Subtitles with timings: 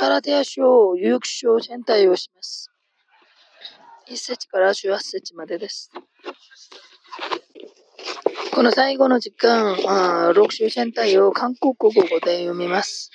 [0.00, 2.70] 空手足を有機小戦隊をします。
[4.08, 5.90] 1節から18節までです。
[8.54, 11.92] この最後の時間、あ6週戦隊を韓国語
[12.24, 13.10] で読みます。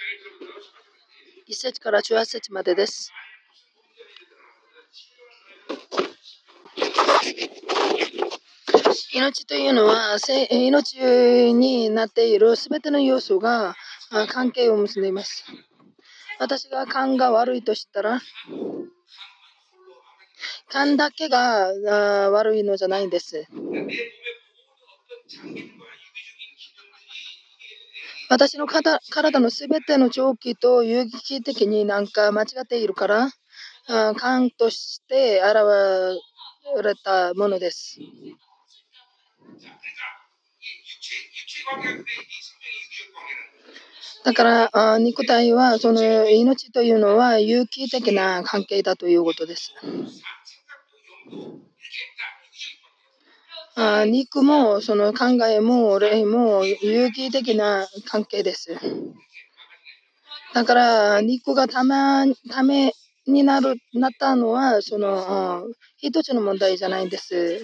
[1.49, 3.11] 1節から18節までです。
[9.11, 10.17] 命というのは、
[10.51, 13.73] 命になっているすべての要素が
[14.27, 15.45] 関係を結んでいます。
[16.39, 18.21] 私が勘が悪いとしたら、
[20.69, 21.71] 勘だけが
[22.31, 23.45] 悪いのじゃないんです。
[28.29, 28.99] 私の体
[29.39, 33.29] のすべての臓器と有機的になんか間違っているから、
[34.15, 37.99] 勘として現れたものです。
[44.25, 49.71] だから、肉体は、その命というのは有機的な関係だということです。
[53.75, 58.75] あ肉も、その考えも、霊も有機的な関係です。
[60.55, 62.93] だから、肉がたま、ため
[63.27, 67.61] になる、なったのは、その、一つの問題じゃないんです。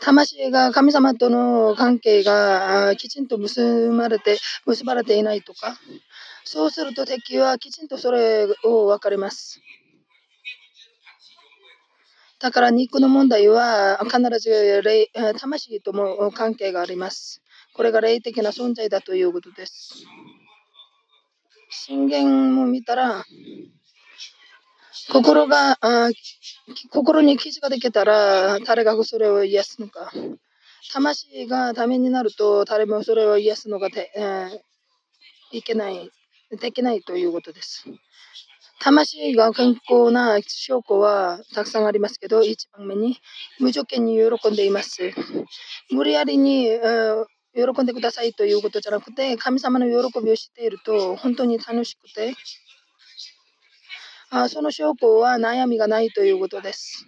[0.00, 5.76] 魂が神様との関係がきちんと結ばれて、結ばれていないとか、
[6.44, 9.60] そうすると敵はきちんとそれを分かります。
[12.40, 17.42] だから肉の問題は必ず霊魂とも関係があります。
[17.74, 20.04] これが霊的な存在だということです。
[21.68, 23.24] 信玄も見たら、
[25.08, 26.10] 心が、あ
[26.90, 30.12] 心に傷ができたら、誰がそれを癒すのか。
[30.92, 34.60] 魂がためになると、誰もそれを癒すのがて、えー、
[35.52, 36.10] いけない、
[36.60, 37.84] できないということです。
[38.80, 43.18] 魂が健康な証拠はたくさんありますけど、一番目に
[43.58, 45.12] 無条件に喜んでいます。
[45.90, 52.34] 無理やりに、えー、喜んでくださいということじゃなくて、神様の喜びを知っていると本当に楽しくて、
[54.32, 57.04] あその証拠は悩みがないということです。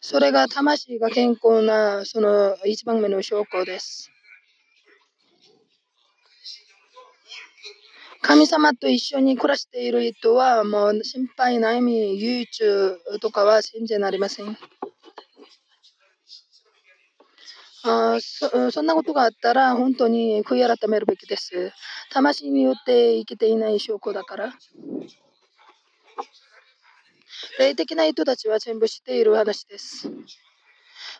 [0.00, 4.10] それが魂が健康なその一番目の証拠です。
[8.22, 14.56] 神様と一緒に暮らしている人はもう心配、悩み、憂鬱とかは信じなりません。
[17.84, 21.72] あそそんなことがあったら本当に悔い改めるべきです。
[22.12, 24.54] 魂によって生きていない証拠だから。
[27.58, 30.10] 霊的な人たちは全部知っている話です。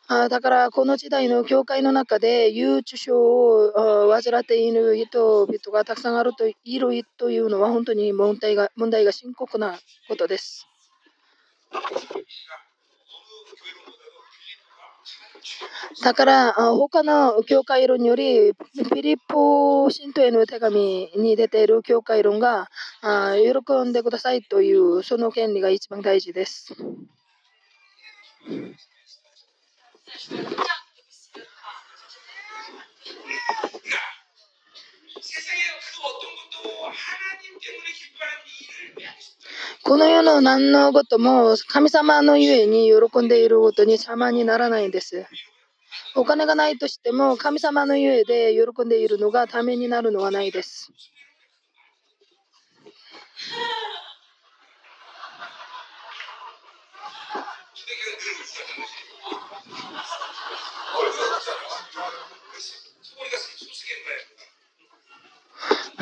[0.07, 3.73] あだからこの時代の教会の中で憂鬱症を
[4.11, 10.67] 患っている人々がたくさんあるといるというのは本当に問題が問題が深刻なことです。
[16.03, 22.71] だから、他の教会論より、フィリッポ信徒への手紙に出ている教会論が、
[23.03, 26.75] 喜んでくださいという、その権利が一番大事です。
[39.83, 45.27] この世の何のことも神様のゆえに喜んでいることに様にならないんです。
[46.15, 50.93] お金がないとしても神様のゆえで喜んでいるのがためになるのはないです。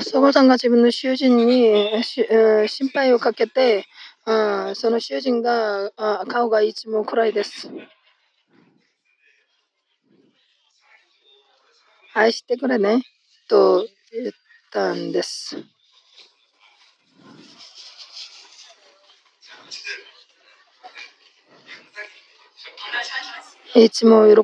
[0.09, 3.87] そこさんが自分の囚人に心配をかけて、
[4.25, 5.91] その囚人が
[6.29, 7.69] 顔がいつも暗いです。
[12.15, 13.03] 愛してくれね
[13.49, 14.33] と言っ
[14.71, 15.57] たんです。
[23.75, 24.37] いつも喜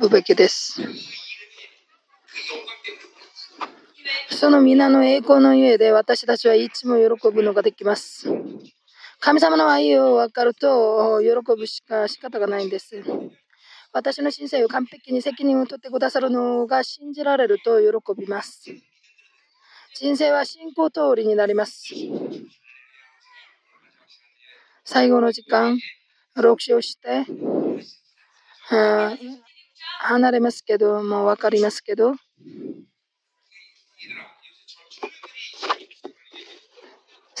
[0.00, 0.82] ぶべきです。
[4.40, 8.26] その皆の栄光のゆえで私たちはいつも喜ぶのができます。
[9.20, 11.28] 神様の愛を分かると喜
[11.58, 13.02] ぶしか仕方がないんです。
[13.92, 18.64] 私の人生を完璧に責任を取ってくださるのが信じられると喜びます。
[19.94, 21.92] 人生は信仰通りになります。
[24.86, 25.78] 最後の時間、
[26.34, 27.26] 録唱して、
[29.98, 32.14] 離れますけど、もう分かりますけど、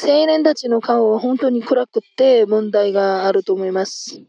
[0.02, 4.22] 青年たちの顔は本当に暗くて問題があると思います。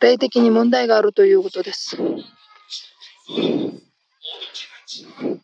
[0.00, 1.96] 霊的に問題があるということです。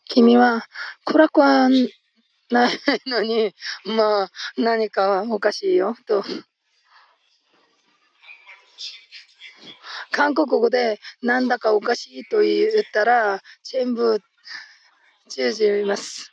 [0.07, 0.65] 君は
[1.05, 6.25] 暗くはないのに、まあ何かはおかしいよと。
[10.15, 14.21] 韓国語でなんだかおかしいと言ったら全部
[15.29, 16.31] 通じます。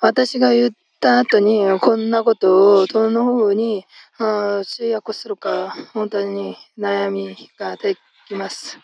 [0.00, 0.70] 私が言っ
[1.00, 3.84] た後にこんなことをどのふうに
[4.18, 8.78] 通訳するか本当に悩みができます。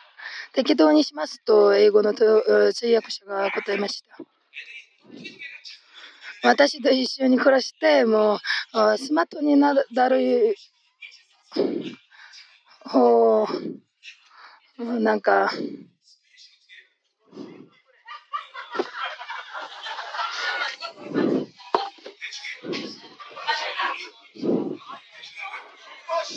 [0.52, 4.16] 適当にしますと英語の通訳者が答えました。
[6.48, 8.38] 私と一緒に暮らしてもう
[8.98, 9.86] スマートになる
[12.84, 13.48] 方
[14.78, 15.50] なんか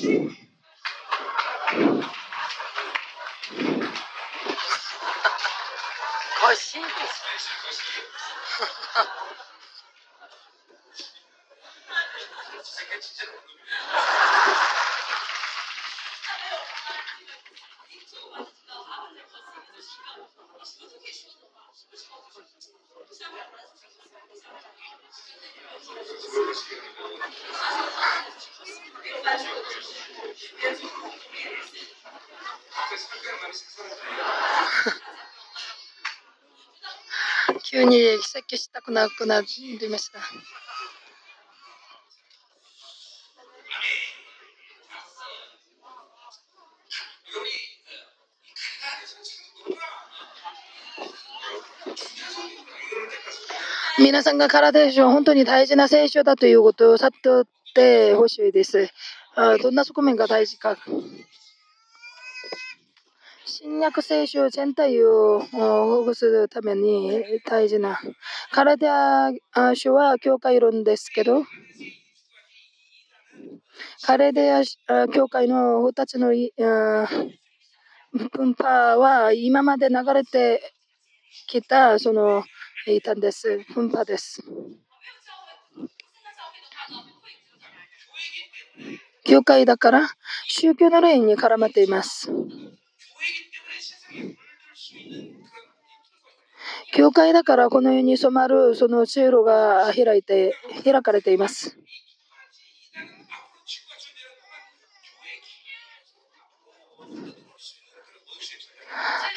[0.07, 0.30] 欲
[38.77, 40.19] 奇跡したくなくなりました。
[54.00, 58.89] 皆さんが体でしょ本当に大事な聖書だということを悟ってほしいです。
[59.62, 60.77] どんな側面が大事か。
[63.59, 68.00] 新約聖書全体を保護するために大事な。
[68.51, 69.33] 体
[69.75, 71.44] 書は教会論ですけど、
[74.01, 74.63] カレデア
[75.13, 76.49] 教会の2つの分
[78.57, 80.73] 派は今まで流れて
[81.47, 82.44] きたその
[82.88, 83.59] いたんです。
[83.73, 84.41] 分派です。
[89.25, 90.09] 教会だから
[90.47, 92.31] 宗教の霊に絡まっています。
[96.93, 101.77] 教会だからこの世に染まるその通路が開いて開かれています。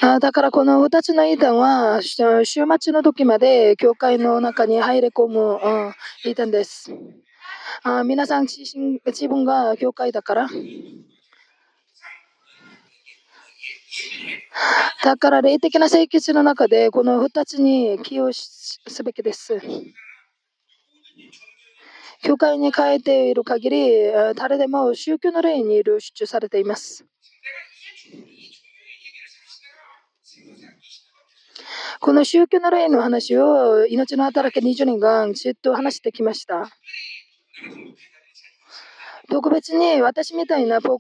[0.03, 5.59] あだからこの2つの異端は週末の時まで教会の中に入り込む
[6.25, 6.91] 異端です。
[7.83, 10.49] あ皆さん自身自分が教会だから
[15.05, 19.59] だから霊的な清潔の中でこの2つに起用すべきです。
[22.23, 27.07] 教会に変えている限り誰でも宗教の霊に流出されています。
[32.01, 36.71] この宗教の霊の話を命の働き20年間ずっと話してきました。
[39.31, 40.99] 特別に私みたいな公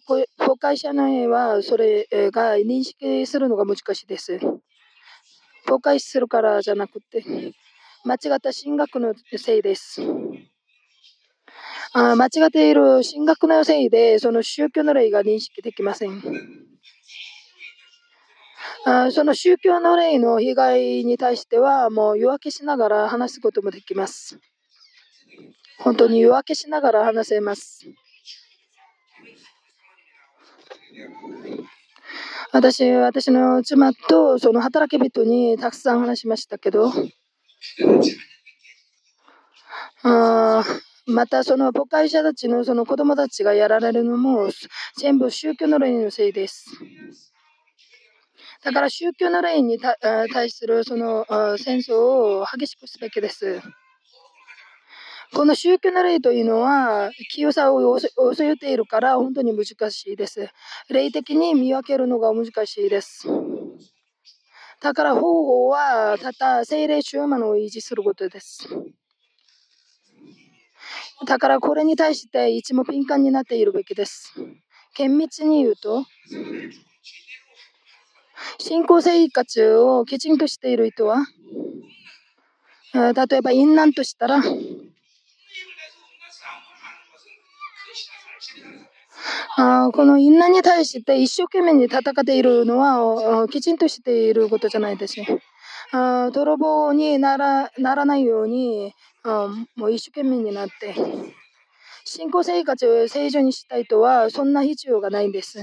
[0.56, 4.38] 開者の絵はそれが認識するのが難しいです。
[5.66, 7.24] 公開するからじゃなくて
[8.04, 10.00] 間違った進学のせいです。
[11.92, 16.22] あ間違っている進学のせいでその宗教の霊が認識できません。
[18.86, 24.38] あその宗教の霊の被害に対してはもう夜明けしながら話すこともできます。
[25.80, 27.86] 本当に夜明けしながら話せます。
[32.52, 36.92] 私、私の妻とその働き人にたくさん話しましたけど、
[40.02, 40.64] あ
[41.06, 44.48] またその母会者たちのその子供たちがやられるのも
[44.96, 46.66] 全部宗教の霊のせいです。
[48.62, 51.24] だから宗教の霊に対するその
[51.58, 53.60] 戦争を激しくすべきです。
[55.32, 60.48] この宗教の霊というのは、清さを恐れているから本当に難しいです。
[60.88, 63.28] 霊的に見分けるのが難しいです。
[64.80, 68.68] だから方法は、ただ精霊中魔を維持することです。
[71.26, 74.32] だからこれに対していつも敏感になっているべきです。
[74.96, 76.04] 厳密に言うと、
[78.58, 81.24] 信仰生活をきちんとしている人は、
[82.92, 84.42] 例えば、淫乱としたら、
[89.86, 95.42] あこの淫乱に対して一生懸命に戦っているのはきちんとしていることじゃないですね。
[95.92, 100.94] あ泥棒にならならないようにあもう一生懸命になって
[102.04, 105.58] 信仰生活を正常にしたいとはそんな必要がないんです。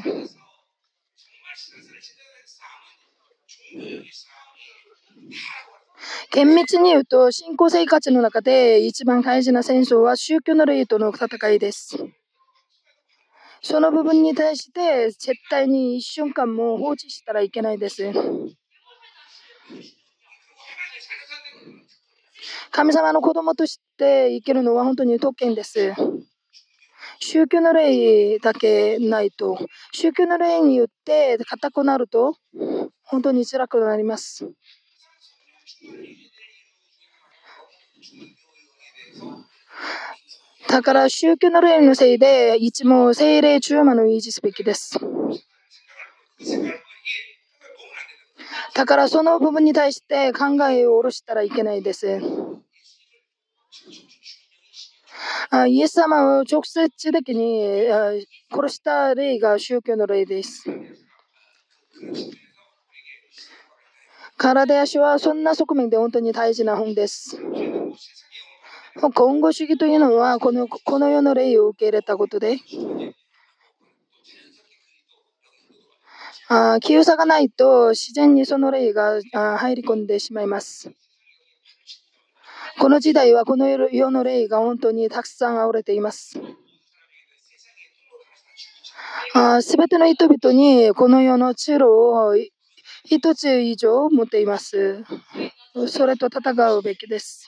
[6.31, 11.97] 厳密に言うと信仰生活の中で一番大事な戦争は宗教の霊との戦いです。
[13.61, 18.11] その部分に対して絶対に一瞬間も放置したらいけないです。
[22.71, 25.93] 神様の子供として生きるのは本当に特権です。
[27.19, 29.57] 宗教の霊だけないと、
[29.93, 32.35] 宗教の霊によって硬くなると、
[33.03, 34.47] 本当に辛くなります。
[40.69, 44.99] だから宗教の霊のせいで、いつも精霊中魔の維持すべきです。
[48.73, 52.19] だからその部分に対して考えを下ろしたらいけないです。
[55.49, 57.87] あイエス様を直接的に
[58.51, 60.65] 殺した例が宗教の例です。
[64.37, 67.39] 体足はそんな側面で本当に大事な本です。
[68.99, 72.57] 今後主義というのはこのこの世の霊を受け入れたことで、
[76.49, 79.21] あ清さがないと自然にその霊が
[79.59, 80.91] 入り込んでしまいます。
[82.79, 86.39] この時代はこの世の霊が本当にたくさん溢れています。
[89.61, 92.35] すべての人々にこの世の治療を
[93.05, 95.03] 一つ以上持っています。
[95.87, 97.47] それと戦うべきです。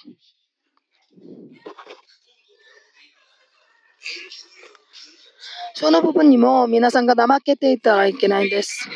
[5.74, 8.90] その部分にも皆さんが怠けていたらいけないんです。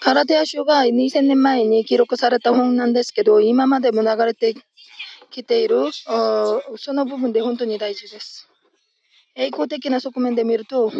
[0.00, 4.54] カラテア書が2000年前に記録された本なんですけど、今までも流れて
[5.30, 8.48] きている、その部分で本当に大事です。
[9.34, 10.90] 栄光的な側面で見ると、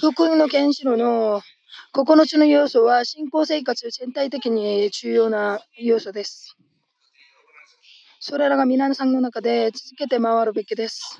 [0.00, 1.42] 福音の原子炉の
[1.94, 6.56] 9つの要素は信仰生活全体的に重要な要素です。
[8.20, 11.18] それらが皆さんの中で続けて回るべきです。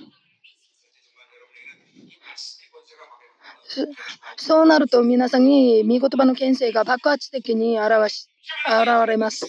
[4.37, 8.29] そうなると皆さんに見言葉の牽制が爆発的に表し
[8.67, 9.47] 現れます。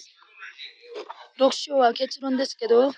[1.39, 2.91] 6章は結論ですけど、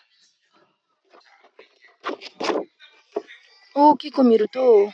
[3.75, 4.91] 大きく見ると、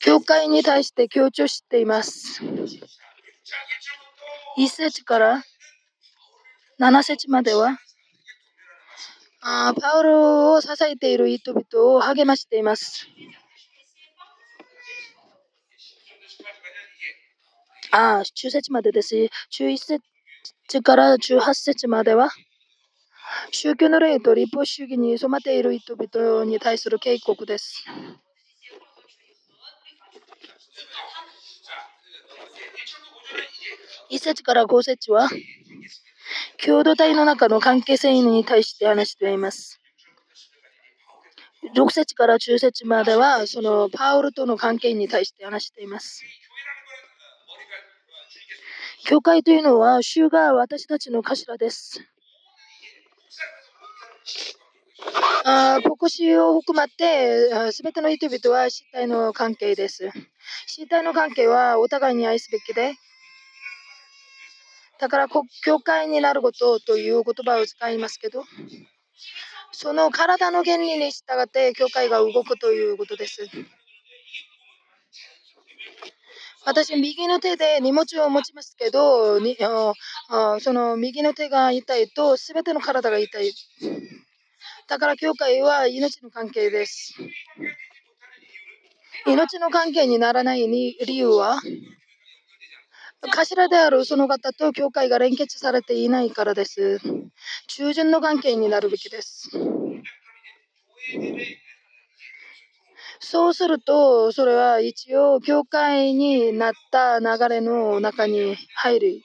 [0.00, 2.42] 教会に対して強調しています。
[4.56, 5.42] 1節から
[6.80, 7.78] 7節までは、
[9.40, 13.08] あパウロを支えている人々を励ましています。
[17.90, 19.14] あ、中節までです。
[19.16, 22.30] 11節から18節までは、
[23.50, 27.84] 宗教の霊と立法主義に染まっている人々に対する警告です。
[34.10, 35.28] 1節から5節は、
[36.64, 39.80] 共同体の中の関係性に対して話しています。
[41.74, 46.22] 6節から10節までは、そのパウルとの関係に対して話しています。
[49.04, 52.00] 教会というのは、主が私たちの頭です。
[55.44, 60.10] あ牧師を含まって、すべての人々は死体の関係です。
[60.66, 62.94] 死体の関係はお互いに愛すべきで、
[64.98, 65.28] だから、
[65.64, 68.44] 教会になることという言葉を使いますけど、
[69.72, 73.48] その体の原理に従って教会が動くということです。
[76.64, 83.52] 私、右の手で荷物を持ちますけど、にあその右の手が痛いと、すべての体が痛い。
[84.88, 87.14] だから、教会は命の関係です。
[89.26, 91.60] 命の関係にならない理由は、
[93.20, 97.00] 頭であるその方と教会が連結されていないからです。
[97.66, 99.50] 従順の関係になるべきです。
[103.20, 109.20] そうすると、それは一応、教会になった流れの中に入る、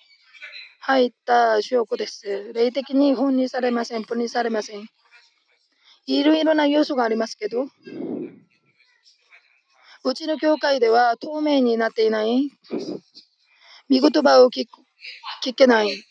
[0.80, 2.52] 入った証拠です。
[2.54, 4.88] 霊的に本にされません、分離されません。
[6.08, 7.68] いろいろな要素がありますけど、
[10.06, 12.50] うちの教会では透明になっていない、
[13.94, 14.66] 見言葉を聞
[15.46, 16.04] 聞けない。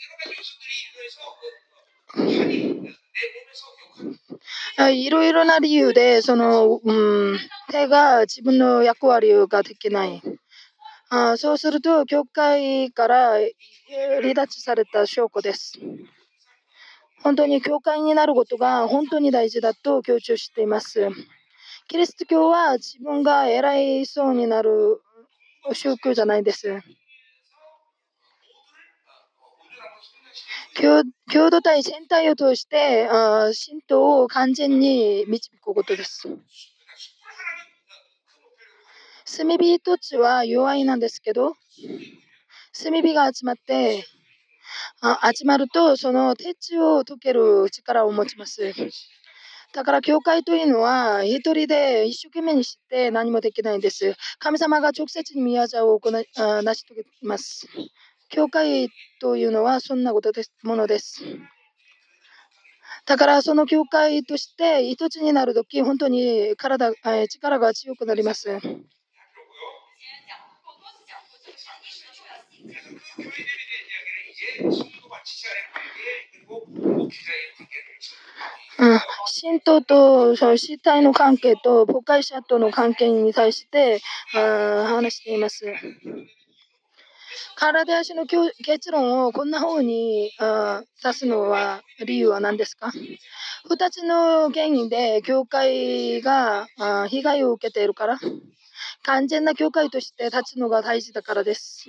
[4.92, 7.38] いろいろな理由で、その、うん、
[7.72, 10.22] 手が自分の役割ができない。
[11.10, 13.32] あそうすると、教会から
[14.20, 15.72] 離脱された証拠です。
[17.24, 21.08] 本当に教会になることが本当に大事だと強調しています。
[21.88, 25.00] キリスト教は自分が偉いそうになる
[25.72, 26.80] 宗教じゃないです。
[30.74, 31.04] 共
[31.50, 36.28] 同体全体を通して神道を完全に導くことです。
[39.36, 41.54] 炭火一つは弱いなんですけど、
[42.82, 44.04] 炭火が集まって
[45.00, 48.72] あ集まるとその鉄を溶ける力を持ちます。
[49.74, 54.14] だから教会というのは一人で一生懸命にして何もできないんです。
[54.38, 57.66] 神様が直接に宮沢を行い成し遂げます。
[58.32, 58.88] 教会
[59.20, 61.22] というのはそんなことですものです。
[63.04, 66.92] だからその教会として一つになるとき、本当に体、
[67.28, 68.50] 力が強くなります。
[78.78, 78.98] うん、
[79.40, 84.00] 神道とその身体の関係と誤解者との関係に対して
[84.34, 85.66] あ話しています。
[87.56, 92.92] 体足の結論をこんな風にあ指すのは理由は何ですか
[93.70, 96.66] ?2 つの原因で教会が
[97.08, 98.18] 被害を受けているから
[99.02, 101.86] 完全な教会として立つのが大事だからです。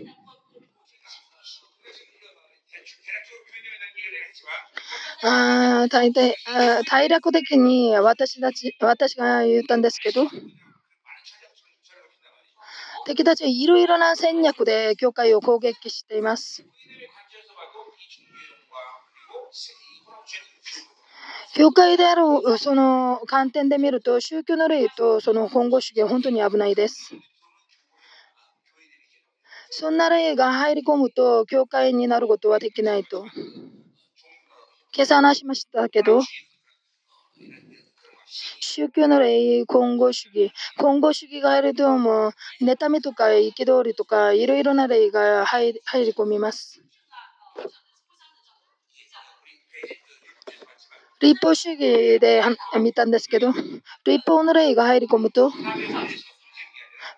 [5.25, 10.27] あ大体あ大略的に私たち私が言ったんですけど
[13.05, 16.63] 敵たちはいろいろな戦略で教会を攻撃しています。
[21.55, 22.23] 教会である
[22.57, 27.11] その観点で見ると宗教の例とその本語主義は本当に危ないです。
[29.69, 33.25] そんな例が入り込むと教会になることはできないと。
[34.95, 36.21] 今朝話しましたけど、
[38.75, 40.51] 宗教の例、混合主義。
[40.77, 45.81] 混合主義があるとも、妬みとか憤りとか、いろいろな例が入り
[46.13, 46.81] 込みます。
[51.21, 52.41] 立法主義で
[52.81, 53.53] 見たんですけど、
[54.05, 55.51] 立法の例が入り込むと、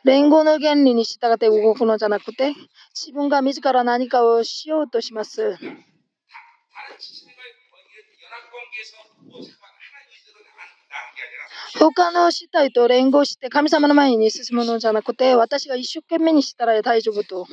[0.04, 2.54] 連合の原理に従って動くのじゃなくて、
[2.94, 5.58] 自分が自ら何かをしようとします。
[11.80, 17.48] 他の死体と連合して神様の前に進むのじゃなくて、私が一生懸命にしたら大丈夫と。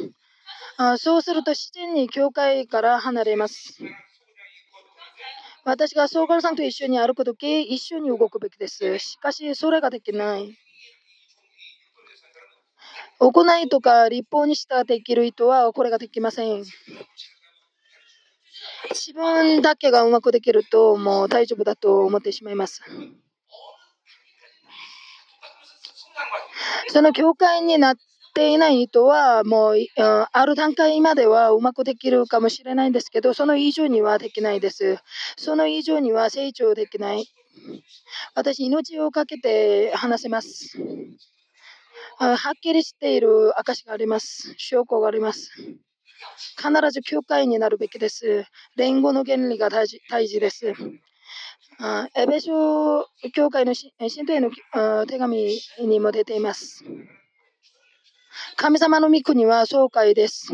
[0.77, 3.79] あそうすると自然に教会から離れます。
[5.65, 8.99] 私がソーカルさんと一緒に歩くとき、一緒に動くべきです。
[8.99, 10.57] しかし、それができない。
[13.19, 16.65] 行いとか立法にしたらできる人はこれができません。
[18.91, 22.83] 自分だけがうまくできるともう大丈夫だと思ってしまいます。
[26.93, 27.97] その教会になっ
[28.35, 34.99] ていない人はもうある段階まではうまくできるかもしれないんですけどその以上にはできないです。
[35.39, 37.25] その以上には成長できない。
[38.35, 40.79] 私、命をかけて話せます。
[42.19, 44.53] はっきりしている証があります。
[44.59, 45.51] 証拠があります。
[46.59, 48.45] 必ず教会になるべきです。
[48.77, 50.75] 連合の原理が大事大事です。
[51.85, 54.51] あエベソ教会の神道への
[55.05, 56.85] 手紙にも出ています。
[58.57, 60.53] 神様の御国は総会です。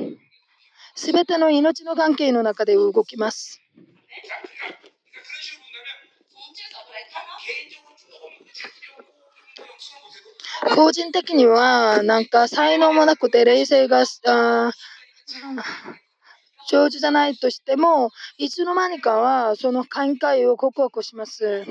[0.95, 3.61] すべての命の関係の中で動きます。
[10.75, 14.73] 個人的には、なんか才能もなくて冷静があ
[16.69, 21.65] 上手じゃないとしても、いつの間にかはその寛解を告白します。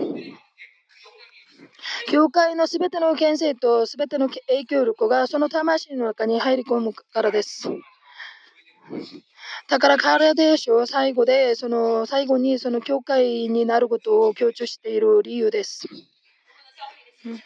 [2.09, 7.69] 教会のすべての牽制とすべての影響力がその魂の中に入り込むからです。
[9.69, 15.87] だから彼でしょ、最後で、その最後にその教会になることを強調している理由です。
[17.25, 17.39] うん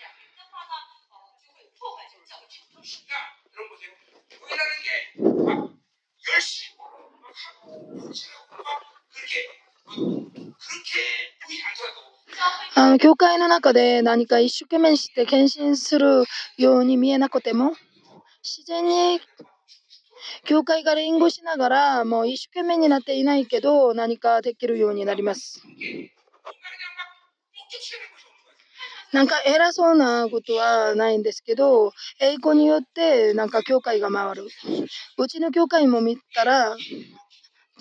[12.76, 16.24] あの教会の中で何か一生懸命して献身する
[16.58, 17.74] ように見えなくても
[18.44, 19.20] 自然に
[20.46, 25.62] 教会が連合しながらもう一生懸命になっていないけど何かできるようになります。
[29.12, 34.48] なんか偉そうなことはないんですけど、栄光によってなんか教会が回る。
[35.18, 36.78] うちの教会も見たら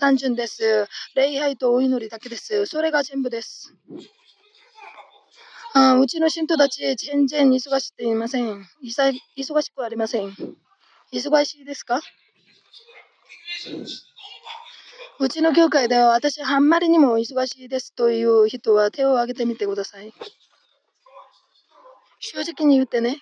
[0.01, 0.89] 単純です。
[1.15, 2.67] 礼拝とお祈りだけです。
[2.67, 3.75] それが全部です。
[5.75, 8.67] あうちの信徒たち、全然忙しくいません。
[8.85, 10.35] 忙しくありません。
[11.13, 12.01] 忙しいですか？
[15.21, 20.13] うちの教会では私、あんまりにも忙しいですという人は手を挙げてみてください。
[22.21, 23.19] 正直に言ってね。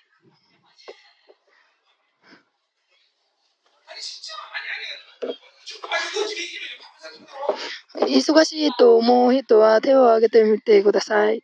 [8.01, 11.43] 忙しいと思う人は手を挙げてみてください。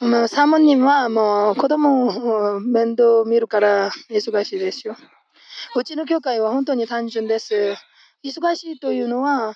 [0.00, 4.96] まあ、サモニはもう子供を面倒を見るから忙しいですよ。
[5.74, 7.74] うちの教会は本当に単純です。
[8.24, 9.54] 忙しいというのは、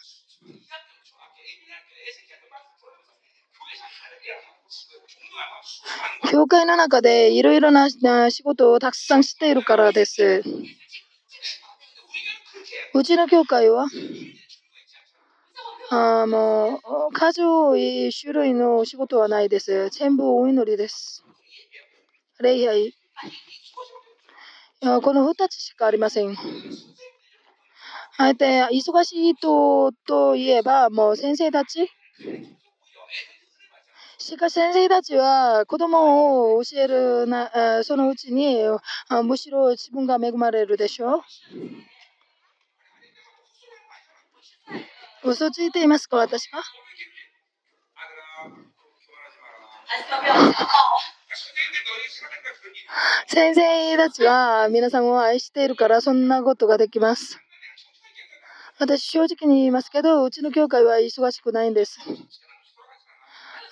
[6.30, 7.90] 教会の中でいろいろな
[8.30, 10.42] 仕事をたくさんしているからです。
[12.94, 13.86] うちの教会は
[15.90, 19.88] あもう数多い種類の仕事はないです。
[19.90, 21.24] 全部お祈りです。
[22.40, 22.94] 礼拝。
[25.02, 26.36] この2つしかありません。
[28.18, 31.90] あえて忙しいとといえば、もう先生たち。
[34.22, 38.56] しかし先生たちは子供を教えるなそのうちに
[39.24, 41.16] むしろ自分が恵まれるでしょ
[45.24, 45.30] う。
[45.30, 46.62] 嘘ついていますか、私は？
[53.26, 57.40] 先生たちは皆さんを愛しているからそんなことができます。
[58.78, 61.98] 私正直に言いますけど、うちの教会は忙しくないんです。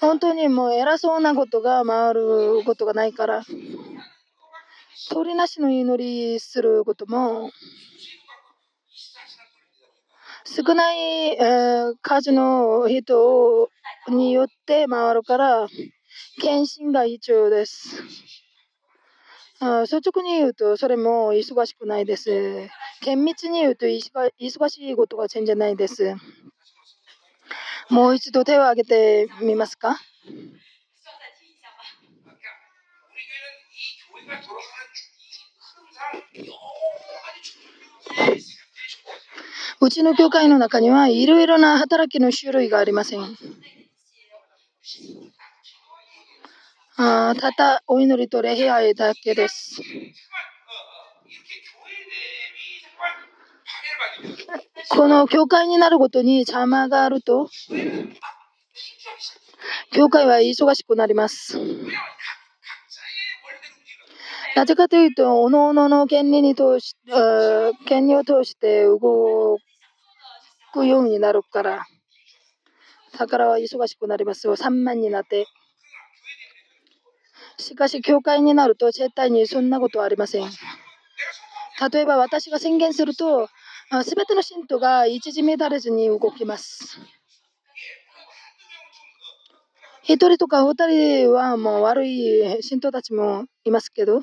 [0.00, 3.42] 本当にもう偉そうなことが回ることがないから、
[5.10, 7.50] 鳥なしの祈りすることも
[10.44, 10.98] 少ない、
[11.34, 13.70] えー、数の人
[14.08, 15.68] によって回るから、
[16.40, 18.02] 検診が必要です。
[19.60, 22.30] あ率直に言うと、それも忙しくないです。
[23.02, 26.16] 厳密に言うと忙しいことが全然ないです。
[27.90, 29.96] もう一度手を挙げてみますか？
[39.82, 43.36] うちの教会の中にはいろいろな働きの種類がありません。
[46.96, 49.80] あただお祈りと礼拝だけです。
[54.88, 57.48] この教会になるごとに邪魔があると、
[59.92, 61.58] 教会は忙しくなります。
[64.56, 66.96] なぜかというと、おのおのの権利に通し、
[67.86, 69.58] 権利を通して動
[70.72, 71.84] くようになるから、
[73.18, 74.56] だからは忙しくなりますよ。
[74.56, 75.46] 3万になって。
[77.58, 80.50] しかし、教会になると絶対にそんなことはありません。
[81.92, 83.48] 例えば私が宣言すると、
[84.04, 87.00] すべての信徒が一時乱れずに動きます。
[90.04, 94.22] 一人とか二人はもう悪い信徒たちもいますけど、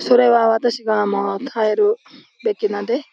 [0.00, 1.96] それは私がもう耐える
[2.44, 3.04] べきなんで、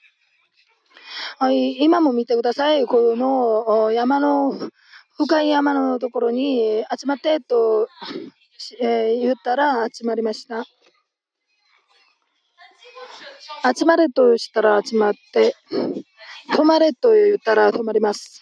[1.80, 2.88] 今も見てください。
[2.88, 4.54] この山の、
[5.18, 7.88] 深い山のところに集まってと、
[8.82, 10.64] え、言ったら集まりました。
[13.64, 15.56] 集まれとしたら集まって、
[16.54, 18.42] 止まれと言ったら止まります。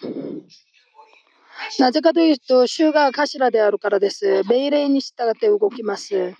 [1.79, 4.43] なぜかというと、主が頭であるからです。
[4.43, 6.33] 命令に従って動きます。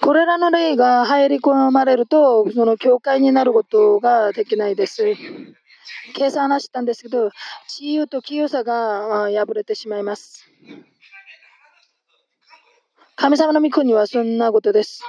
[0.00, 5.14] これらの例が入り込まれると、その教会になることができないです。
[6.14, 7.30] 計算話したんですけど、
[7.68, 10.48] 自由と清さが破れてしまいます。
[13.20, 15.02] 神様の御子にはそんなことです。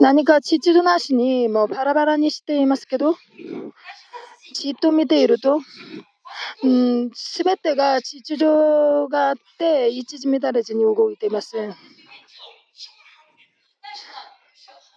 [0.00, 3.16] 何か秩序なしにもうバラバラにしていますけど、
[4.54, 5.60] じっと見ていると、
[7.14, 8.44] すべてが秩序
[9.10, 11.56] があって、一時乱れずに動いています。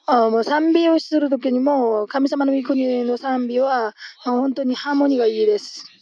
[0.08, 6.01] あもう賛美をするときにも、神様の御国の賛美は本当にハーモニーがいいです。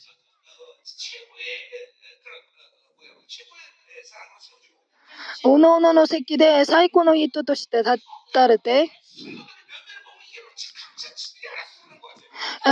[5.43, 7.99] おのおのの席で最高の人として立
[8.34, 8.89] たれて、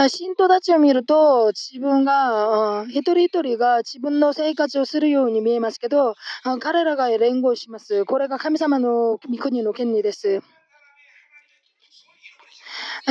[0.09, 6.15] 信徒たちを見ると自分が一人一人が自分の生活をするように見えますけど
[6.59, 8.05] 彼らが連合します。
[8.05, 10.41] これが神様の御国の権利です。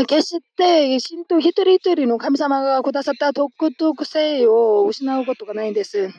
[0.07, 6.11] 決して信徒一人一人の神様がくださった特特性を失うことがないんです。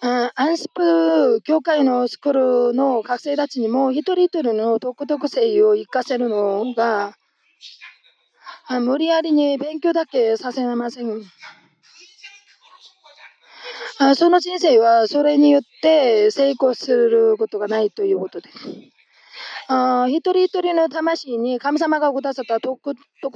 [0.00, 7.16] アンスプ教会のスクールの学生たちにも一人一人の独特性を生かせるのが
[8.80, 11.22] 無理やりに勉強だけさせません。
[14.14, 18.58] その人生はそれによって成功することがないということです。
[19.68, 22.78] あ一人一人の魂に神様がくださった独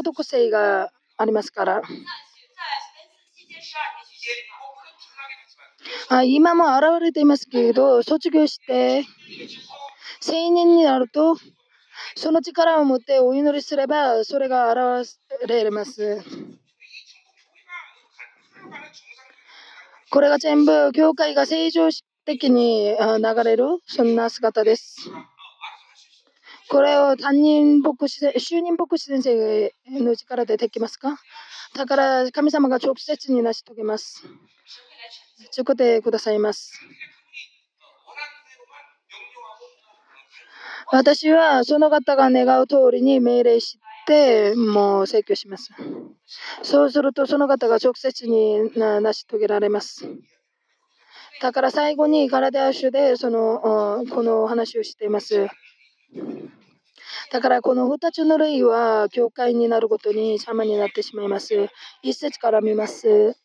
[0.04, 1.82] 特性がありますから。
[6.08, 9.04] あ今も現れていますけど、卒業して
[10.26, 11.36] 青年になると、
[12.16, 16.22] その力を持ってお祈りすれば、それが現れます。
[20.10, 21.88] これが全部、教会が正常
[22.24, 25.10] 的に流れる、そんな姿です。
[26.68, 31.16] これを担任牧師、就任牧師先生の力でできますか
[31.74, 34.24] だから神様が直接に成し遂げます。
[35.50, 36.72] そこでくださいます。
[40.92, 45.70] 私はその方が願う通りに命令してもう請求します。
[46.62, 50.08] そうするとその方が直接に成し遂げられます。
[51.40, 55.48] だから最後にガラデア州でそのこの話をしています。
[57.30, 61.68] だからこの2つの類は教会になることに邪魔になってしまいます。
[62.02, 63.36] 一節から見ます。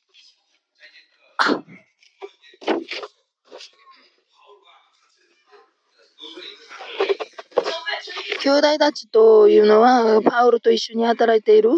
[8.41, 11.71] 兄弟たちというのは、パウロと一緒に働いている、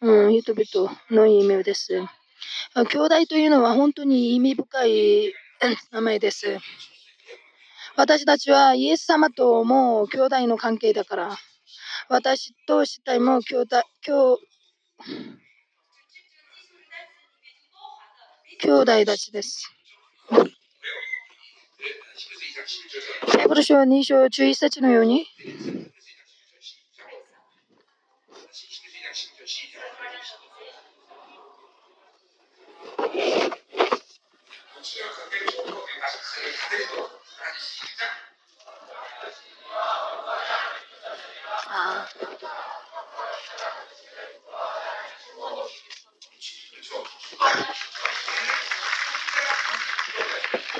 [0.00, 2.02] うん、人々の意味です。
[2.74, 5.32] 兄弟というのは本当に意味深い
[5.92, 6.58] 名前です。
[7.96, 11.36] 私たちはイエス様とも兄弟の関係だから、
[12.08, 14.36] 私と死体も兄弟、兄
[18.62, 19.72] 兄弟たちです。
[23.32, 25.26] ペブル書2章11節のように、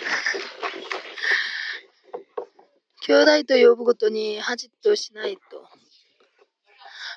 [3.06, 5.68] 兄弟と呼ぶことに恥としないと。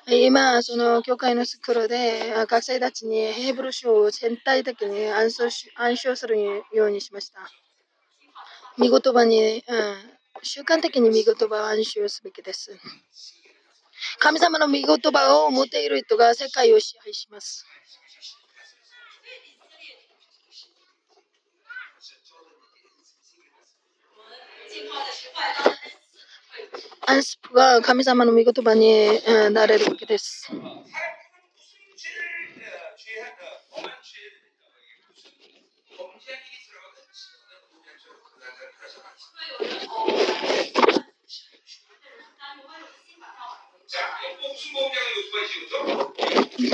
[0.06, 5.50] 今、その教会のスクールで学生たちにヘーブル書を全体的に暗唱
[6.14, 7.40] するようにしました。
[8.76, 9.96] 見言葉に、うん、
[10.42, 12.78] 習慣的に見言葉を暗唱すべきです。
[14.18, 17.64] 神様の見言葉を持っている人が世界を支配します。
[27.06, 29.20] アンスプが神様の御言葉に
[29.52, 30.50] なれるわけです。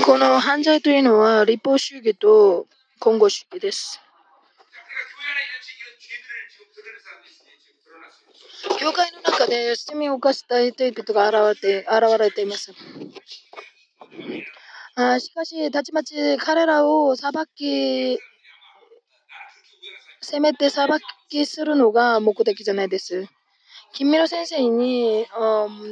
[0.05, 2.65] この犯罪というのは立法主義と
[2.99, 3.99] 今後主義です。
[8.79, 12.73] 教会の中で罪を犯した人々が現れて現れています。
[14.95, 18.19] あしかし、たちまち彼らを裁き、
[20.21, 20.87] せめて裁
[21.29, 23.25] きするのが目的じゃないです。
[23.93, 25.25] 君の先生に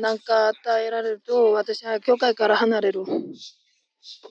[0.02, 3.04] 何か与えられると、私は教会から離れる。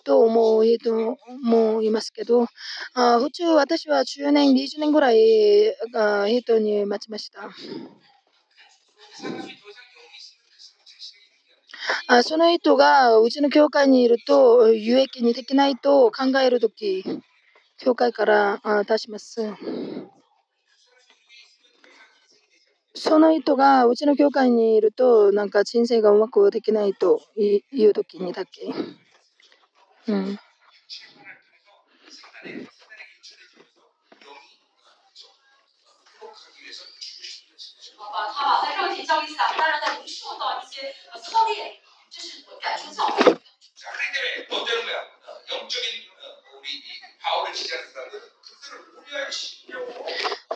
[0.04, 2.46] と思う人もいますけど、
[2.94, 5.74] あ普通私は10年、20年ぐらい
[6.40, 7.50] 人に待ちました。
[12.06, 17.04] あその人がうちの教会にいると有益にできないと考えるとき、
[17.78, 19.42] 教会から出します。
[22.94, 28.72] その人がうちの教会にいると、なんか人生がうまくできないというときにだけ。
[30.08, 30.38] うん。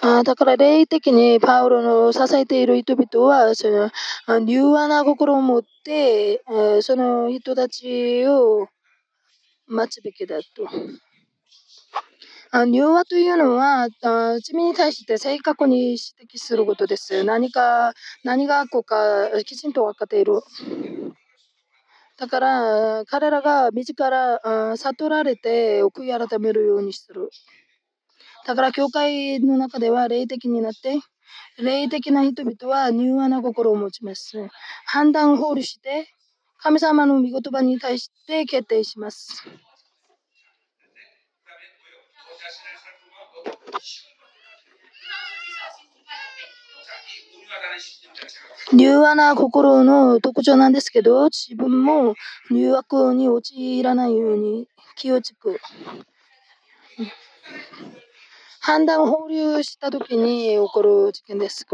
[0.05, 6.43] あだから霊的にパウロの支えている人々はその柔和な心を持って
[6.81, 8.67] その人たちを
[9.69, 10.69] 待つべきだと。
[12.53, 15.97] 柔和というのは罪に対して正確に指
[16.35, 17.25] 摘することです。
[17.25, 20.43] 何か何がこうかきちんと分かっている。
[22.19, 27.31] だから彼らが自ら悟られて悔い改めるようにする。
[28.47, 30.99] だから教会の中では霊的になって、
[31.59, 34.33] 霊的な人々は柔和な心を持ちます。
[34.85, 36.07] 判断を放慮して、
[36.59, 39.43] 神様の御言葉に対して決定します。
[48.75, 52.15] 柔和な心の特徴なんですけど、自分も
[52.51, 55.61] 誘惑に陥らないように気をつく。
[58.61, 61.67] 判断を放流したときに起こる事件です。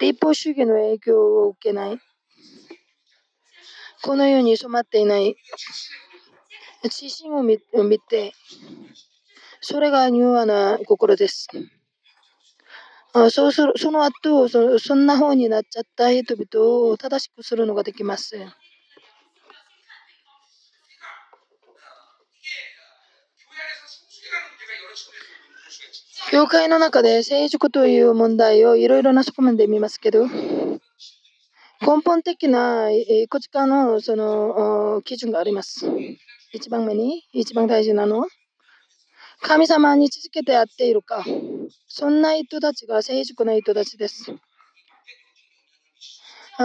[0.00, 1.98] 立法主義の影響を受けない。
[4.02, 5.36] このように染まっていない。
[6.84, 7.58] 自信を見
[8.00, 8.32] て、
[9.60, 11.48] それが柔和な心です。
[13.12, 18.36] あそうするその後そ、そんな方になっちゃった人々を正しくするのができます。
[26.30, 35.86] 教会の中で成熟という問題をいろいろな側面で見ますけど、根本的ないくつかのその基準があります。
[36.52, 38.26] 一番目に、一番大事なのは、
[39.40, 41.24] 神様に続けてやっているか。
[41.86, 44.24] そんな人たちが成熟な人たちです。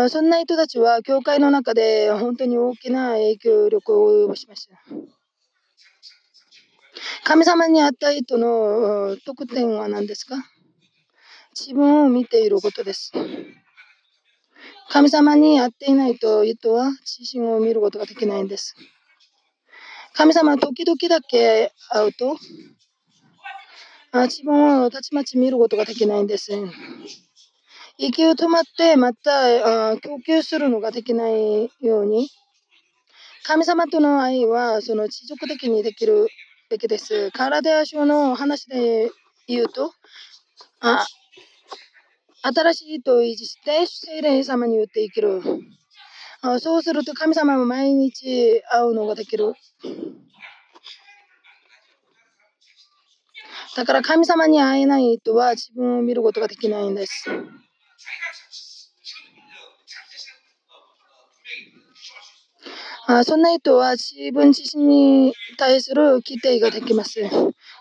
[0.10, 4.76] そんな人たちは、教会の中で本当に大きな影響力を及ぼしました。
[7.24, 10.36] 神様に会った人の特典は何ですか？
[11.54, 13.12] 自分を見ていることです。
[14.90, 18.76] 神様に会っていないと人は自身を見ることができないんです。
[20.16, 22.38] 神様は時々だけ会うと
[24.14, 26.52] 自分をたちまち見ることができないんです。
[27.98, 32.30] 息を止まってまた供給するのができないように
[33.44, 36.28] 神様との愛はその持続的にできる
[36.70, 37.30] べきです。
[37.32, 39.12] 体や書の話で
[39.48, 39.92] 言うと、
[40.80, 41.06] あ
[42.42, 45.42] 新しいと維持して、聖霊様によって生きる。
[46.48, 49.54] あそうすると神様も毎日会うのができる。
[53.76, 57.26] だから神様に会えない人は自分を見ることができないんです。
[63.08, 67.22] あそんな人は自分自身に対する規定ができます。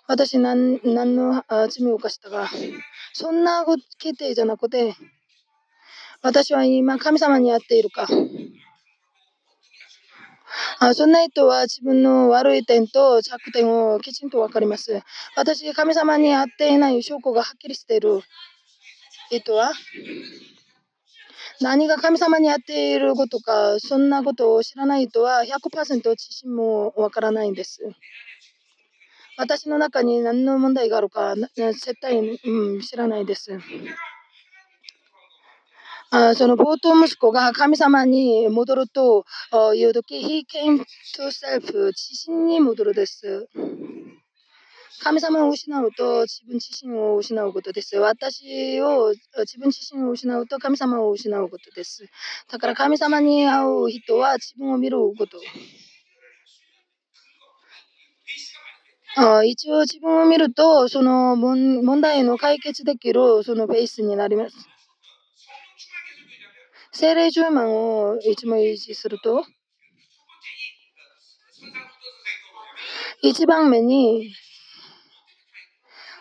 [0.07, 2.51] 私何何の罪を犯したか。
[3.13, 4.95] そんな規定じゃなくて、
[6.23, 8.07] 私は今神様に会っているか。
[10.79, 15.03] あそんな人は自分の悪い点と弱点をきちんと分かります。
[15.37, 18.21] 私、神様に会っていない証拠がはっきりしている
[19.31, 19.73] 人は、
[21.61, 27.81] 何が神様にやっていることか、そんなことを知らない人は100%自身もわからないんです。
[29.37, 33.59] 私の中に何の問題があるか、絶対、うん、知らないです。
[36.17, 39.25] あその冒頭息子が神様に戻ると
[39.75, 40.79] いうとき、He came
[41.17, 43.49] to self 自身に戻るです。
[45.03, 47.97] 神様を失うと自分自身を失うことです。
[47.97, 52.07] 私を自分自身を失うと神様を失うことです。
[52.49, 55.41] だから神様に会う人は自分を見ること。
[59.17, 64.74] あ一応自分を見ると、その問題の解決できるそのベースになります。
[66.95, 69.45] 精霊10万をいつも維持すると、
[73.21, 74.33] 一番目に、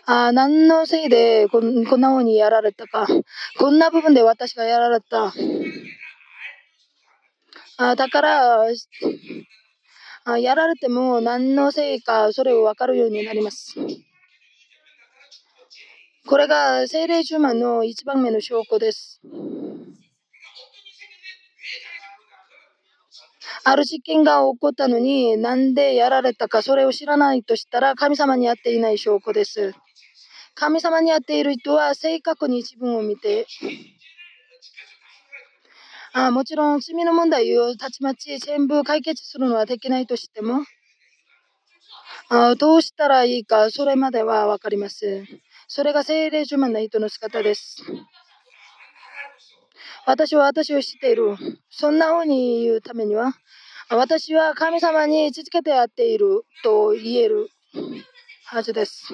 [0.06, 3.08] あ何のせいでこんこんな風にやられたか。
[3.60, 5.32] こんな部分で私がやられた。
[7.78, 8.66] あだから、
[10.26, 13.76] あやられても何のせいかそれを分かるようになります。
[16.26, 19.22] これが精霊呪文の一番目の証拠です。
[23.66, 29.74] ある事件が起こったのになんでやられたかそれを知らないとしたら神様に会っていない証拠です。
[30.56, 33.48] 神様に会っている人は正確に自分を見て
[36.14, 40.64] あもちろん罪の問題をたちまち全部解決するのはできないとしても
[42.30, 45.24] あどうしたらいいかそれまでは分かります。
[45.68, 47.84] それが精霊呪文な人の姿です。
[50.06, 51.38] 私は私を知っている。
[51.70, 53.34] そんな風に言うためには、
[53.90, 57.50] 私は神様に続けてやっていると言える
[58.46, 59.14] はずです。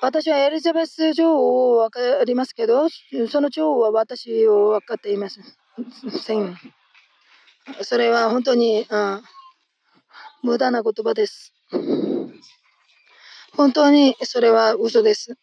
[0.00, 2.88] 私はエリザベス女王を分かりますけど、
[3.28, 5.44] その女王は私を分かっていません。
[7.82, 9.22] それは本当に、うん、
[10.42, 11.52] 無駄な言葉です。
[13.54, 15.36] 本当にそれは嘘です。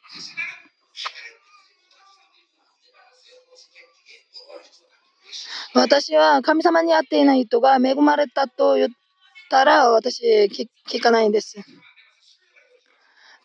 [5.80, 8.90] 私は神様に会っていない人が恵まれたと言っ
[9.50, 10.24] たら私
[10.90, 11.56] 聞かないんです。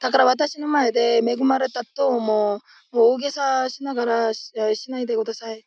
[0.00, 2.60] だから私の前で恵まれたともう
[2.92, 4.52] 大げさしながらし
[4.88, 5.64] ないでください。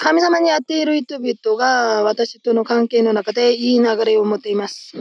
[0.00, 4.92] 神様に会っている人々が私との関係の中でいい流れを持っています。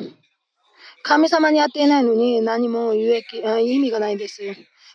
[1.01, 4.43] 神様に会っていないのに何も有益意味がないです。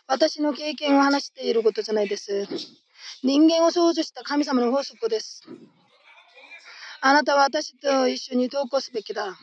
[0.07, 2.47] 私の経験を話していることじゃないです。
[3.23, 5.41] 人間を創造した神様の法則です。
[7.01, 9.35] あなたは私と一緒に投稿すべきだ。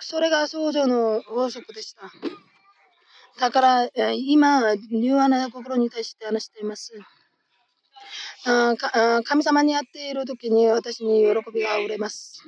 [0.00, 2.10] それが創造の法則でした。
[3.38, 6.92] だから、今、柔和な心に対して話しています。
[8.44, 8.74] あ
[9.24, 12.42] 神様に会っている時に私に喜びがあふれます。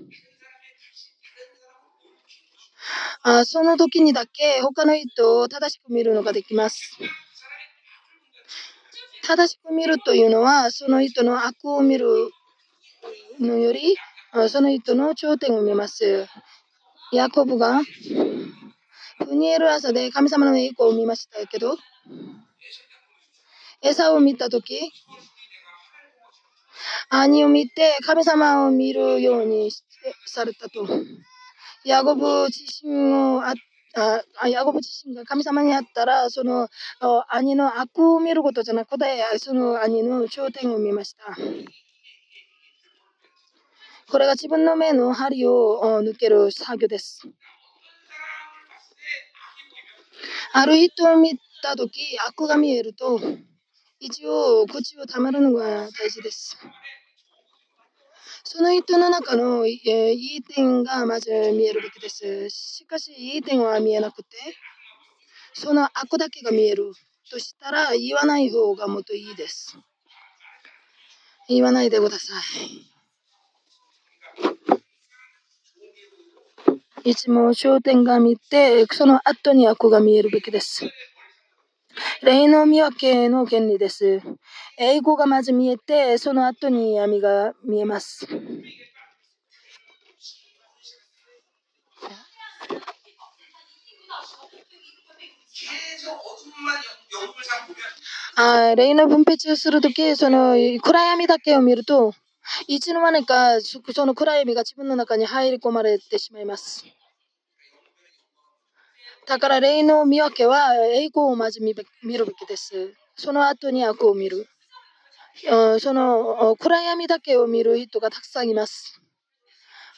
[3.23, 6.99] あその時にだけ他の人を正しく見るのができます。
[9.31, 12.09] 正しく見るというのは、その人の悪を見る
[13.39, 13.95] のより、
[14.49, 16.27] その人の頂点を見ます。
[17.13, 17.81] ヤコブが、
[19.19, 21.77] フニエル朝で神様の栄光を見ましたけど、
[23.83, 24.91] 餌を見たとき、
[27.09, 29.71] 兄を見て神様を見るように
[30.27, 30.89] されたと。
[31.85, 33.55] ヤコブ自身をあ
[33.95, 36.69] あヤコブ自身が神様に会ったら、その
[37.29, 39.05] 兄の悪を見ることじゃなくて、
[39.39, 41.37] その兄の頂点を見ました。
[44.11, 47.23] これが自分の目の針を抜ける作業です。
[50.53, 53.21] ある人を見たとき、悪が見えると、
[54.01, 56.57] 一応口をたまるのが大事です。
[58.45, 59.73] その人の中の、えー、
[60.13, 62.49] いい点がまず見えるべきです。
[62.51, 64.37] しかし、いい点は見えなくて、
[65.53, 66.93] その悪だけが見える
[67.31, 69.79] としたら、言わない方がもっといいです。
[71.49, 72.33] 言わないでくださ
[77.05, 77.11] い。
[77.11, 80.85] いつも焦点が見て、その後に悪が見えるべきです。
[82.23, 84.21] 霊の見分けの原理です。
[84.79, 88.27] 英語がまず見えて、その後に闇が見えます。
[98.37, 102.15] あ霊の分別するとき、その暗闇だけを見ると、
[102.67, 106.85] いつの間にかその暗闇が自分の中に入り込まれてしまいます。
[109.31, 112.93] だから霊の見分けは栄光をまず見るべきです。
[113.15, 114.49] その後に悪を見る。
[115.79, 119.01] その暗闇だけを見る人がたくさんいます。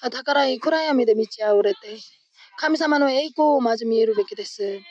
[0.03, 1.79] だから暗闇で満ち溢れて、
[2.59, 4.83] 神様の栄光をまず見るべきです。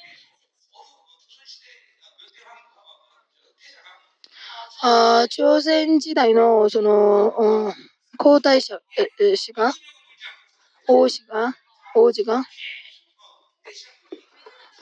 [4.81, 7.71] あ朝鮮時代のその
[8.17, 8.71] 皇太子
[9.53, 9.71] が、
[10.87, 11.53] 王子が、
[11.93, 12.43] 王子が、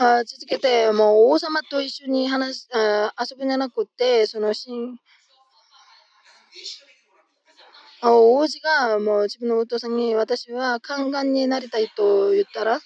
[0.01, 4.97] あ続けて、もう王様と一緒に話あ遊ぶんじゃなくて、そのしん
[8.01, 12.79] 王子がもう自分のお父さんに私は宦官になりたいと言ったら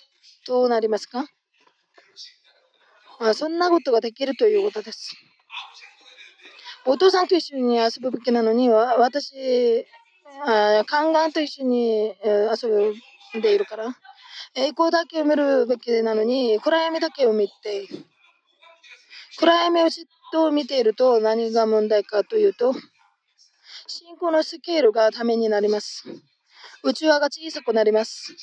[0.47, 1.26] どうなりますか？
[3.20, 5.16] あそんなことができるということです。
[6.86, 9.86] お父さんと一緒に遊ぶべきなのに、私、
[10.47, 12.91] あ宦官と一緒に遊
[13.38, 13.95] んでいるから、
[14.55, 17.87] 栄光だけを見るべきなのに、暗闇だけを見て、
[19.39, 22.73] 暗闇をじっと見ていると何が問題かというと、
[23.87, 26.03] 信仰のスケールがためになります。
[26.83, 28.35] 宇宙が小さくなります。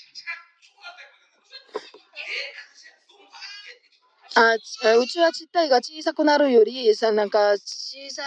[4.35, 8.23] あ宇宙自体が小さくなるよりさなんか小さ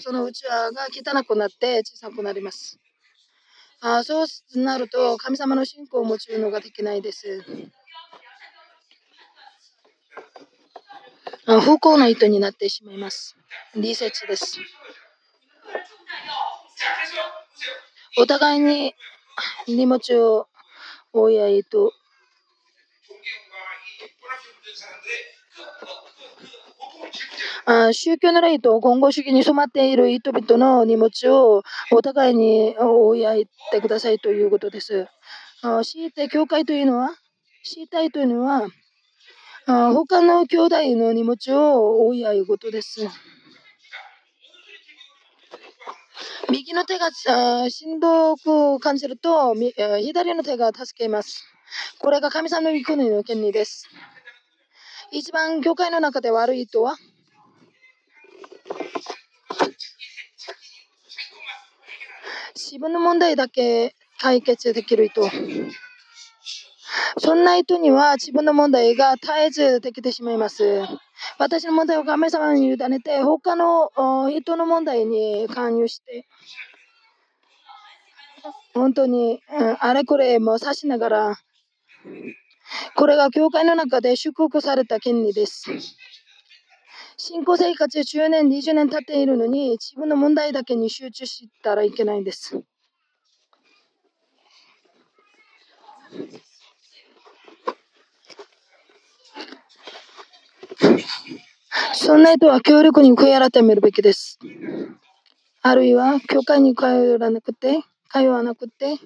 [0.00, 2.78] その宇宙が汚くなって小さくなります。
[3.86, 4.26] あそう
[4.58, 7.44] なると神様の信仰を持つのができないです。
[11.44, 13.36] あ不幸な糸になってしまいます。
[13.76, 14.58] 理説です。
[18.16, 18.94] お互いに
[19.68, 20.46] 荷物を
[21.12, 21.92] 追い合いと
[27.66, 31.62] あ宗教の霊と言語主義に染まっている人々の荷物を
[31.92, 33.36] お互いに追い合っ
[33.72, 35.06] てくださいということです。
[35.62, 37.10] あ強いて教会というのは、
[37.64, 38.68] 強いたいというのは、
[39.66, 43.08] あ他の兄弟の荷物を追い合うことです。
[46.50, 47.10] 右の手が
[47.70, 51.42] しんどく感じると、左の手が助けます。
[51.98, 53.88] これが神様の御国の権利です。
[55.16, 56.96] 一番教会の中で悪いとは？
[62.56, 65.22] 自分の問題だけ解決できる人。
[67.18, 70.82] そんな人には自分の問題が絶えずできてしまいます。
[71.38, 73.92] 私の問題を神様に委ねて、他の
[74.32, 76.26] 人の問題に関与して、
[78.74, 79.40] 本当に、
[79.78, 81.36] あれこれも指しながら、
[82.96, 85.64] これが教会の中で祝福された権利です。
[87.16, 92.62] 信仰生活10年、20年経っているのに、自分の問題だけに集中したらいけないんです。
[101.94, 104.38] そんな人は協力に悔い改めるべきです。
[105.62, 108.98] あるいは、教会に通わなくて、通わなくて、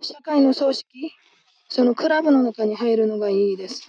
[0.00, 1.12] 社会の組織、
[1.68, 3.82] そのクラブの中に入るのがいいです。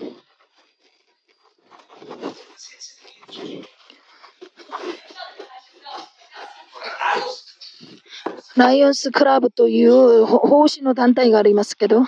[8.55, 12.01] ライオンスクラブという奉仕の団体がありますけど、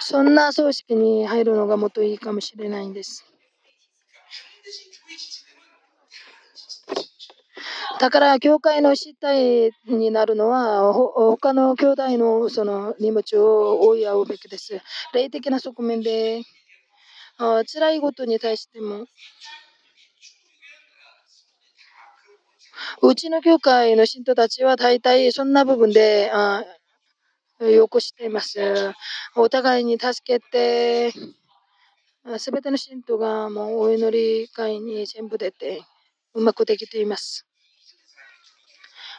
[0.00, 3.31] そんな組織に入るのがもっといいかもしれないんです。
[8.02, 14.80] だから、教会の失態になるのは、他の兄弟のその荷物を追い合うべきです。
[15.14, 16.42] 霊的な側面で、
[17.38, 19.06] あ辛いことに対しても、
[23.02, 26.32] うちの教会の信徒たちは大体そんな部分で、
[27.60, 28.58] よくしています。
[29.36, 31.12] お互いに助けて、
[32.40, 35.82] すべての信徒がもうお祈り会に全部出て、
[36.34, 37.46] うまくできています。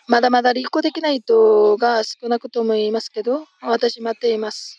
[0.07, 4.77] まだまだ立候できない人が少なくとも言いますけど、私待っています。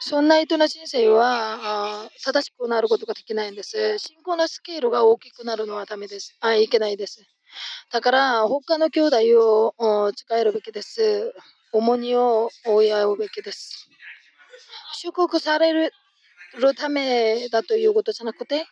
[0.00, 3.98] そんな人の人生は正しくなることができないんです。
[3.98, 6.34] 信仰のスケールが大きくなるのはダメです。
[6.40, 7.22] あいけないです。
[7.92, 9.16] だから、他の兄弟
[9.76, 11.34] を使えるべきです。
[11.72, 13.88] 重荷を追い合うべきです。
[14.94, 15.92] 祝福される
[16.76, 18.64] ためだということじゃなくて、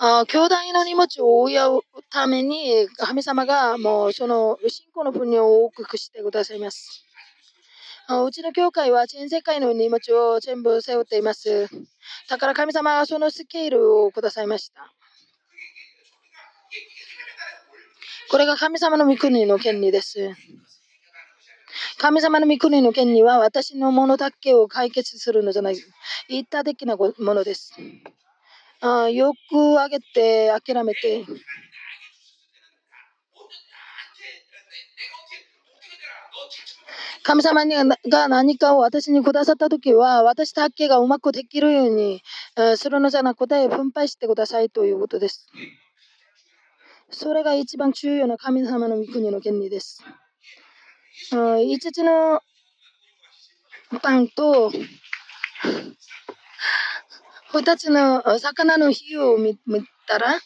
[0.00, 7.04] あ兄弟の荷物を追い合うために、神様がもうその信仰の分量を大きくしてくださいます。
[8.08, 11.68] うちの教会は全世界の荷物を全部背負っています。
[12.30, 14.94] だから神様はそのスケールをくださいました。
[18.30, 20.30] これが神様の御国の権利です。
[21.98, 25.76] 神様の御国の権利は私のものだけを解決するのじゃない。
[26.28, 27.74] 一体的なものです。
[28.80, 31.24] あよく上げて諦めて。
[37.24, 37.74] 神様に
[38.08, 42.22] が何かを私にくださったときは、私だけがうまくできるように
[42.76, 45.46] するのじゃなくて、分配してくださいということです。
[47.10, 50.02] それが一番重要な神様の御国の権利です。
[51.32, 52.40] 5つの
[54.00, 54.72] パンと
[57.52, 59.56] 2つの魚の火を見
[60.06, 60.38] たら、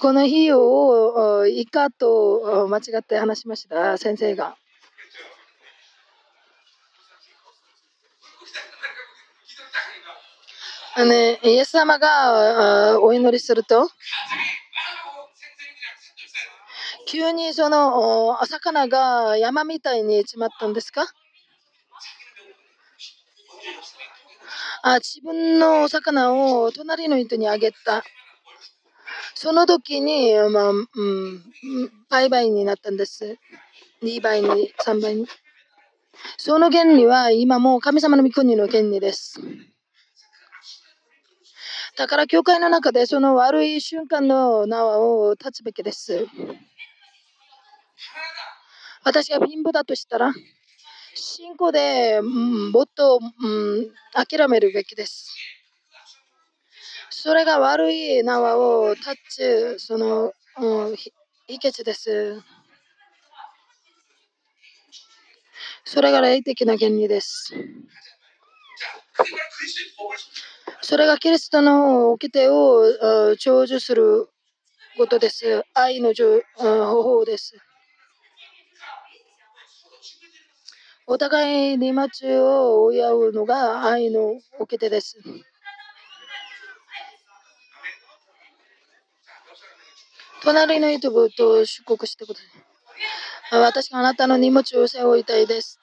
[0.00, 4.56] この費用を以下と間違って話しました、先生が。
[10.98, 13.88] ね、イエス様がお祈りすると、
[17.06, 21.06] 急にそのお魚が山みたいにちまったんですか？
[24.88, 28.04] あ自分のお魚を隣の人にあげた。
[29.34, 30.86] その時に、まあ、うん、
[32.08, 33.36] 倍々になったんです。
[34.04, 35.26] 2倍に、3倍に。
[36.38, 39.40] その原理は今も神様の御国の原理です。
[41.96, 46.28] だから教会の中でその悪い瞬間の縄を立つべきです。
[49.02, 50.32] 私が貧乏だとしたら、
[51.16, 53.48] 信仰で、うん、もっと、う
[53.80, 55.34] ん、諦めるべきです。
[57.10, 61.12] それが悪い縄を立つ、その、うん、秘
[61.48, 62.42] 訣です。
[65.84, 67.54] それが霊的な原理です。
[70.82, 72.84] それがキリストの掟を
[73.38, 74.28] 成就する
[74.98, 75.64] ことです。
[75.74, 77.56] 愛の方法です。
[81.08, 85.16] お互いに待を追い合うのが愛の掟です。
[90.42, 93.60] 隣の人と出国してください。
[93.60, 95.78] 私があなたの荷物を背負いたいです。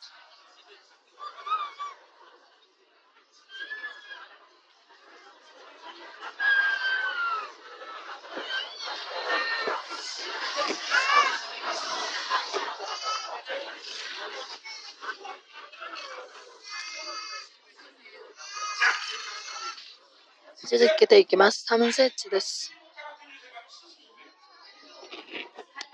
[20.65, 21.65] 続けていきます。
[21.69, 22.71] 3節です。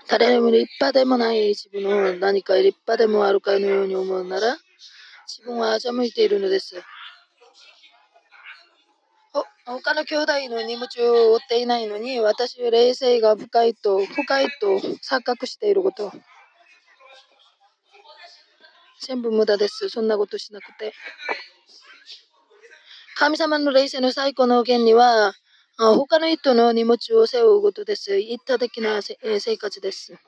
[0.08, 4.56] 誰にも立派でもない自分の何か立派でもあるかのように思うなら、
[5.26, 6.82] 自分は欺いているのです。
[9.64, 16.12] 他の兄弟の荷物を負っていないのに、私は冷静が深いと、深いと錯覚していること。
[19.02, 19.88] 全部無駄です。
[19.88, 20.92] そんなことしなくて。
[23.16, 25.34] 神様の霊性の最高の原理は、
[25.76, 28.18] 他の人の荷物を背負うことです。
[28.18, 30.18] 一体的な生活です。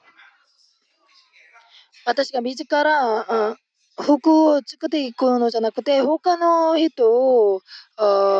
[2.04, 3.56] 私が自ら
[4.00, 7.62] 服を作っていくのじゃなくて、他の人を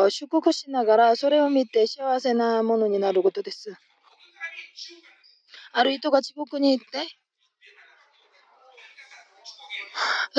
[0.09, 3.75] 祝福しながら、それを見て幸せなものになることです。
[5.71, 7.07] ある人が地獄に行って、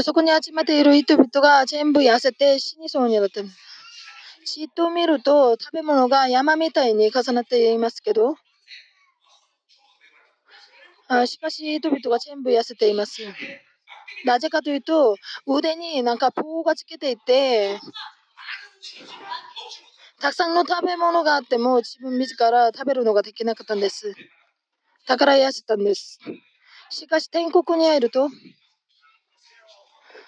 [0.03, 3.45] そこに集まっている人々が全部痩せて死にそうになってい
[4.45, 4.55] ます。
[4.55, 8.37] じっと見ると食べ物が山みたいに重なっていますけど、
[11.09, 13.23] あしかし人々が全部痩せています。
[14.25, 15.17] なぜかというと、
[15.47, 17.79] 腕になんか棒がつけていて、
[20.21, 24.15] たくさんの食べ物があっても自分自ら食べるのができなかったんです。
[25.07, 26.19] だから痩せたんです。
[26.91, 28.31] しかし天国に入ると、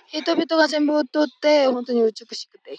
[0.08, 2.76] 人々が全部取って本当に美しくて、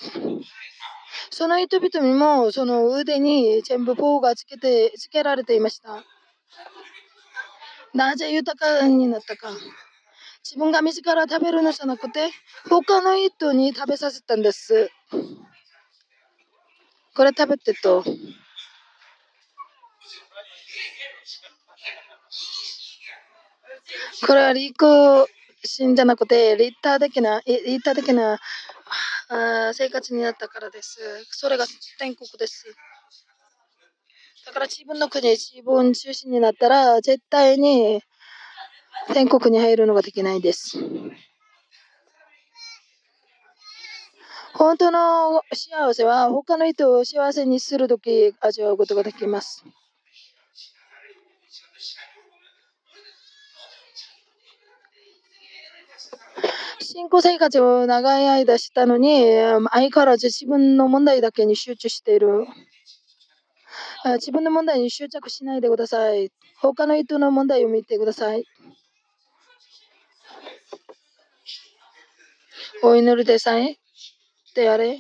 [1.30, 6.04] その人々にもその腕に全部棒がつけてつけられていました。
[7.94, 9.50] なぜ豊かになったか。
[10.44, 12.30] 自分が自ら食べるのじゃなくて、
[12.70, 14.90] 他の人に食べさせたんです。
[17.16, 18.04] これ食べてと。
[24.26, 25.28] これは陸
[25.64, 28.40] 心じゃなくて、リッター的な、リッター的な
[29.30, 31.00] 生活になったからです。
[31.32, 31.66] それが
[32.00, 32.66] 天国です。
[34.46, 38.02] だから自分の国、自分中心になったら、絶対に
[39.14, 40.78] 天国に入るのができないです。
[44.54, 49.64] 本当の幸せは他の人を幸せにするとき味わうことができます。
[56.98, 59.24] 信仰生活を長い間したのに、
[59.70, 62.48] 相変わらず自分の問題だけに集中している。
[64.16, 66.32] 自分の問題に執着しないでください。
[66.60, 68.46] 他の人の問題を見てください。
[72.82, 73.78] お祈りでさえ
[74.56, 75.00] であれ。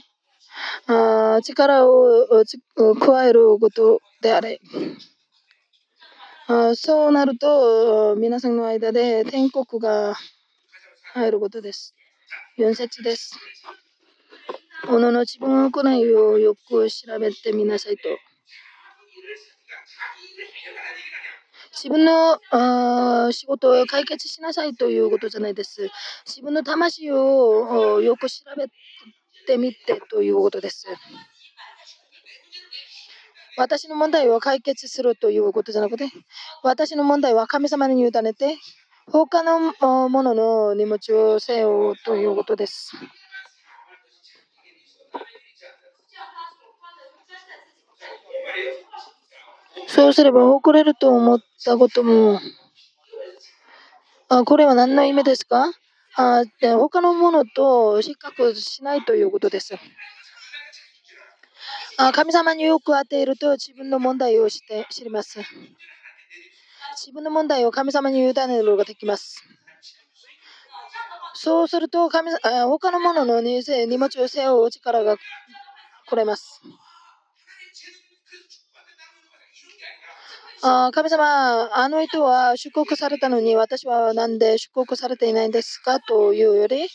[0.85, 2.27] あ力を
[2.99, 4.61] 加えることであれ。
[6.45, 10.15] あそうなると、皆さんの間で天国が
[11.17, 11.95] 入ることです。
[12.59, 13.37] 4節です。
[14.87, 18.09] おのの自分の行いをよく調べてみなさいと。
[21.73, 22.39] 自分の
[23.31, 25.89] 仕事を解決しなさいということじゃないです。
[26.25, 28.67] 自分の魂をよく調べ
[29.45, 30.87] てみてということです。
[33.57, 36.09] 私の問題を解決するということじゃなくて、
[36.63, 38.55] 私の問題は神様に委ねて、
[39.11, 39.73] 他の
[40.09, 42.91] ものの荷物を背負うということです。
[49.87, 52.39] そうすれば誇れると思ったことも、
[54.29, 55.71] あこれは何の意味ですか？
[56.15, 59.75] あで他のものと比較しないということです。
[61.97, 65.39] あ神様によく当てると自分の問題をして知ります。
[66.99, 69.43] 自分の問題を神様に委ねることができます。
[71.35, 73.61] そうすると神他のものの荷
[73.99, 75.15] 物を背負う力が
[76.07, 76.61] 来れます。
[80.63, 86.87] あ神様、あの人は出国されたのに私は何で出国されていないんですかというより、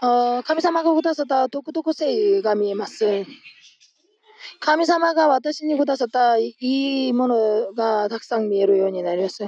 [0.00, 3.24] あ神様がくださった独特性が見えます。
[4.60, 9.46] 神様が私にくださったいいものがたくさん見えるようになります。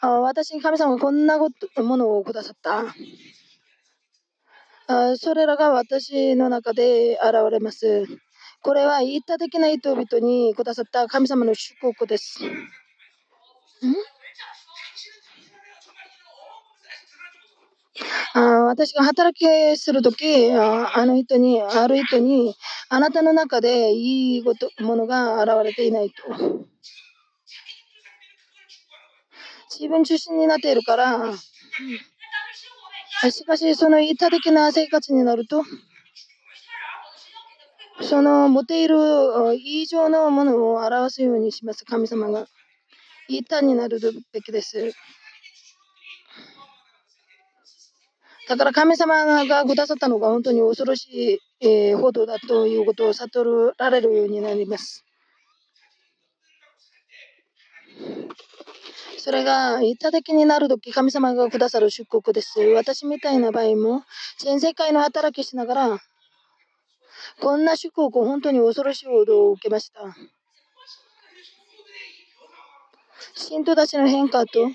[0.00, 2.84] あ私に神様がこんなことものをくださった。
[4.88, 8.06] あそれらが私の中で現れます。
[8.62, 12.44] これは一体的な人々にくださった神様の祝福です。
[12.44, 12.56] ん？
[18.34, 22.54] あ私が働きするとき、あの人に、ある人に、
[22.88, 26.66] あなたの中でいいことものが現れていないと。
[29.70, 31.34] 自分中心になっているから、
[33.30, 35.62] しかしその一体的な生活になると、
[38.02, 38.96] その持っている
[39.58, 42.46] 以上のものを表すようにします、神様が。
[43.28, 43.98] 一体になる
[44.32, 44.92] べきです。
[48.48, 55.04] だから神様がくださったのが本当に恐ろしい、えー、報道だということを悟られるようになります。
[59.18, 62.60] それが一体的になるとき神様がくださる出国です。
[62.60, 64.04] 私みたいな場合も
[64.38, 65.98] 全世界の働きしながら
[67.40, 70.00] こんな祝福、本当に恐ろしい報道を受けました。
[73.34, 74.70] 信徒たちの変化と、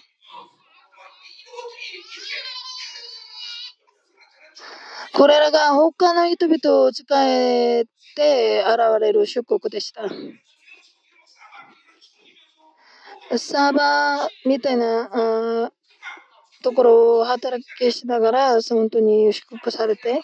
[5.14, 7.86] これらが他の人々を使え
[8.16, 10.04] て現れる祝福でした。
[13.38, 15.72] サーバーみたいな
[16.64, 20.22] ところを働きしながら、本当に祝福されて、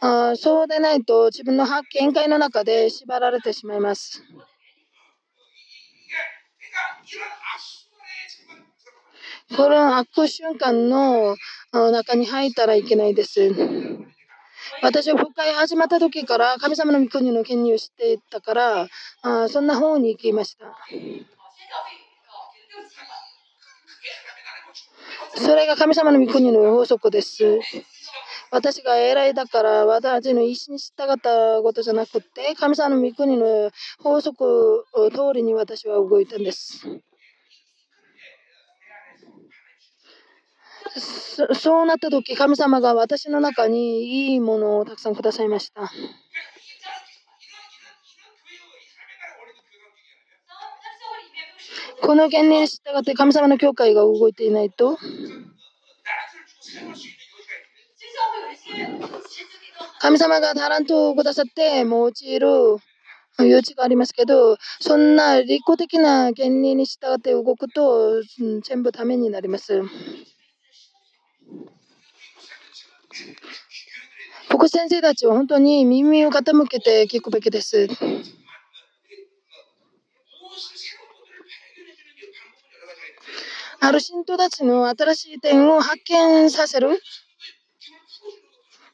[0.00, 4.22] あそうでないと自分の見解の中で縛られてしまいます。
[9.54, 11.36] この悪瞬間の
[11.72, 13.52] 中に入ったらいけないです。
[14.82, 18.88] 私は復会始まった時から神様の御国の権利を知っていたから
[19.22, 20.66] あそんな方に行きました。
[25.36, 27.60] それが神様の御国の法則です。
[28.50, 33.70] 私が偉いだから私の意思に従ったことじゃなくて神様の御国の
[34.02, 36.86] 法則通りに私は動いたんです。
[40.98, 45.90] そうなった時神様が私の中にいいものをたくさんくださいました。
[52.02, 54.98] この原理に従って神様の教会が動いていないと
[60.00, 62.48] 神様がタラントをくださって用いる
[63.38, 68.22] 余地がありますけど、そんな利己的な原理に従って動くと、
[68.62, 69.82] 全部ためになります。
[74.48, 77.88] 僕先生たちは本当に耳を傾けて聞くべきです。
[83.80, 87.00] ある信徒たちの新しい点を発見させる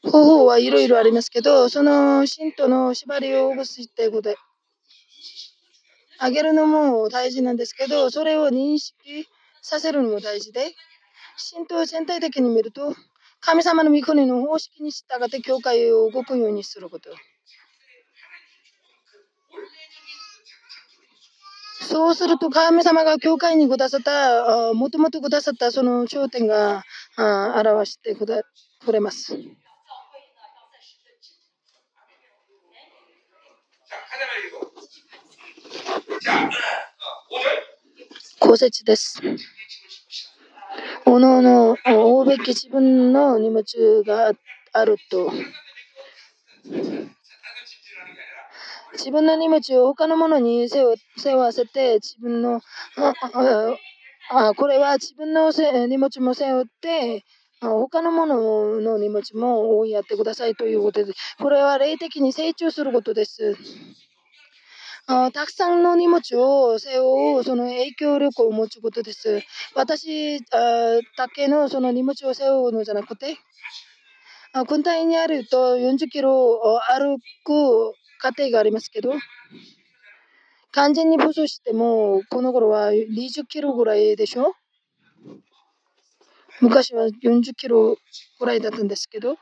[0.03, 4.35] 方法はいろいろありますけど、その信徒の縛りをほぐすってことで、
[6.19, 9.27] あげるのも大事なんですけど、それを認識
[9.61, 10.75] させるのも大事で、
[11.37, 12.93] 信徒を全体的に見ると、
[13.45, 17.09] 神様の御国の方式に従って教会を動くようにすること。
[21.81, 26.83] そうすると神様が教会にくださったもともとくださったその頂点が
[27.17, 28.25] 表してく
[28.91, 29.37] れます。
[38.39, 39.21] 5節です。
[41.05, 44.31] おのおの追うべき自分の荷物が
[44.73, 45.31] あると。
[48.93, 52.61] 自分の荷物を他のものに背負わせて、自分の、
[54.29, 55.51] あこれは自分の
[55.87, 57.23] 荷物も背負って、
[57.61, 61.35] 他のものの荷物も追いやってくださいということです。
[61.39, 63.55] これは霊的に成長することです。
[65.05, 69.41] あたくさんの荷物を背負うその影響力を持つことです。
[69.75, 73.35] 私あだけのその荷物を背負うのじゃなくて、
[74.53, 79.13] あ軍隊にあると40キロ歩く過程がありますけど、
[80.71, 84.53] 完全に武装しても、この頃は20キロぐらいでしょ？
[86.61, 87.97] 昔は40キロ
[88.39, 89.35] ぐらいだったんですけど、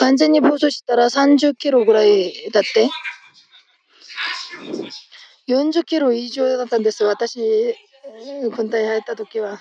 [0.00, 2.88] 完全に暴走したら30キロぐらいだって、
[5.48, 7.76] 40キロ以上だったんです、私、
[8.54, 9.58] 軍隊に入った時は。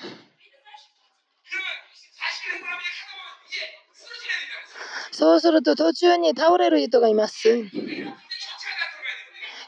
[5.12, 7.64] そうすると途中に倒れる人がいます。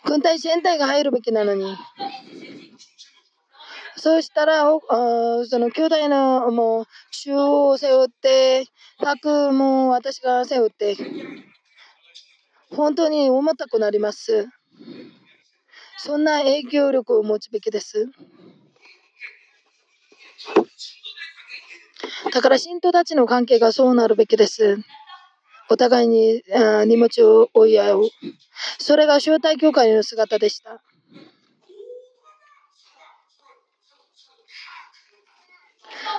[0.03, 1.77] 軍隊全体が入るべきなのに。
[3.95, 4.79] そうしたら、そ
[5.59, 6.85] の兄弟のもう
[7.19, 8.65] 中央を背負って、
[9.03, 10.95] 核も私が背負って、
[12.69, 14.47] 本当に重たくなります。
[15.97, 18.05] そんな影響力を持つべきです。
[22.31, 24.77] だから信徒たちの関係がそうなるべきです。
[25.69, 26.43] お互いに
[26.85, 28.01] 荷物を追い合う。
[28.77, 30.83] それが招待教会の姿でした。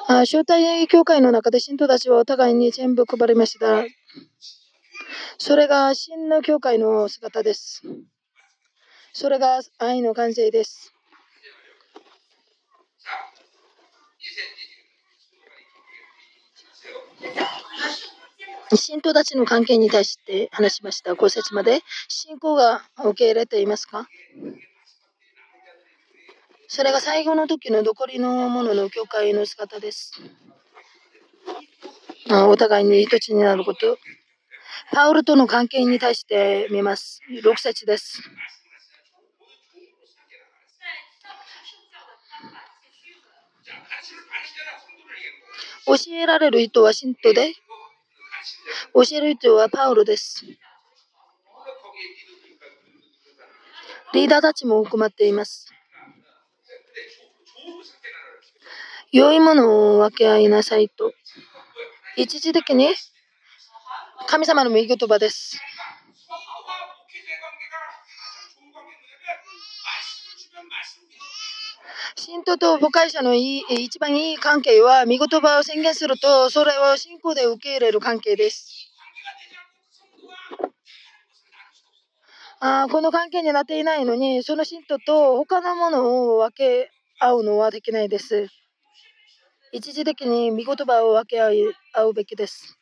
[0.09, 3.85] 招待教会の中で信徒たちはお互いに全部配りました。
[5.37, 7.83] それが真の教会の姿です。
[9.13, 10.95] それが愛の完成です。
[18.75, 21.17] 信徒たちの関係に対して話しました。
[21.17, 24.09] ご説まで信仰が受け入れていますか？
[26.71, 30.13] それが最後の時の残りのものの教会の姿です。
[32.31, 33.99] お互いに一つになること。
[34.93, 37.21] パウルとの関係に対して見ます。
[37.43, 38.21] 6節です。
[45.87, 47.55] 教えられる人は信徒で、
[48.93, 50.45] 教える人はパウロです。
[54.13, 55.73] リーダーたちも含まっています。
[59.11, 61.15] 良いものを分け合いなさいと。
[62.17, 62.95] 一時的に
[64.27, 65.59] 神様の御言葉です。
[72.17, 78.93] 信徒と母会者のいい一番いい関係は、御言葉を宣言すると、それを信仰で受け入れる関係です。
[82.61, 88.49] あこの関係になっていないのに、その信徒と他のものを分け合うのはできないです。
[89.73, 92.79] 一時的に見言葉を分け合うべきです。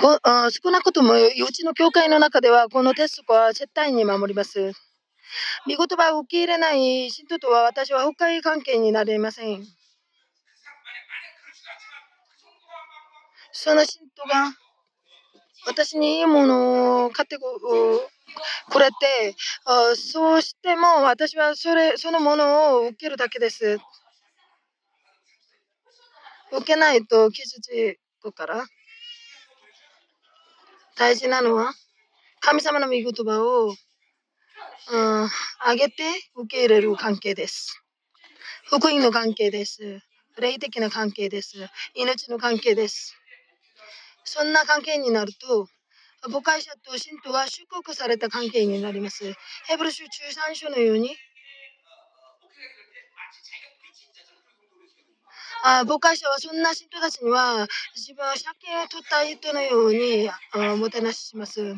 [0.00, 4.72] こあ少なくともうちの教会の中ではこの鉄則は絶対に守ります。
[5.66, 9.64] 見言葉を受け入れない信徒とは私は深い関係になれません。
[13.52, 14.52] その信徒が
[15.66, 17.58] 私にいいものを買ってこ
[18.70, 19.34] くれて、
[19.96, 23.78] そうしても私はそれそのものを受けるだけです。
[26.50, 28.64] 受けないと傷つくから。
[30.96, 31.72] 大事なのは
[32.40, 35.28] 神様の御言葉を、うん、
[35.60, 36.02] あげて
[36.34, 37.82] 受け入れる関係です。
[38.64, 40.00] 福音の関係です。
[40.38, 41.56] 霊的な関係です。
[41.94, 43.14] 命の関係です。
[44.24, 45.68] そんな関係になると、
[46.22, 49.24] 母会者と信徒は祝福された関係になります。
[49.66, 51.16] ヘブル書13章のように、
[55.64, 57.66] あ母会者はそんな信徒たちには
[57.96, 61.76] 自分は借金を取った人のようにあもてなしします。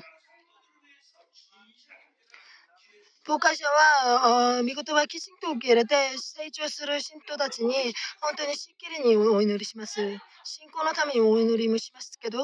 [3.27, 7.75] 教会者は、見事はきちんと受け入れて成長する信徒たちに
[8.21, 10.01] 本当にしっきりにお祈りします。
[10.43, 12.39] 信仰のためにお祈りもしますけど、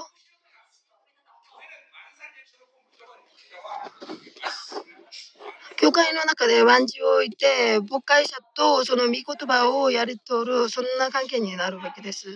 [5.76, 12.28] 教会の中でワンジを置いて、牧会者とその御言葉をやり取る、そんな関係になるべきです。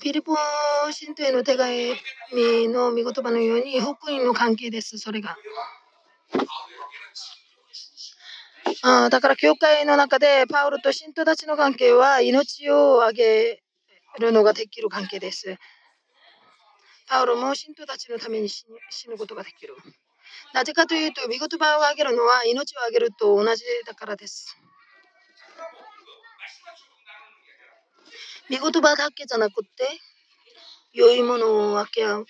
[0.00, 0.34] フィリポ
[0.90, 5.36] 信徒への手紙の御言葉のように、福音の関係です、それが。
[8.82, 13.62] あだから、教会の中でパウロと信徒たちの関係は命をあげ
[14.18, 15.56] るのができる関係です。
[17.10, 18.64] パウロも信徒たちのために死
[19.08, 19.74] ぬことができる。
[20.54, 24.56] なぜかというと、見言葉をあげるのは命をあげると同じだからです。
[28.48, 29.68] 見言葉だけじゃなくて、
[30.92, 32.26] 良いものを分け合う。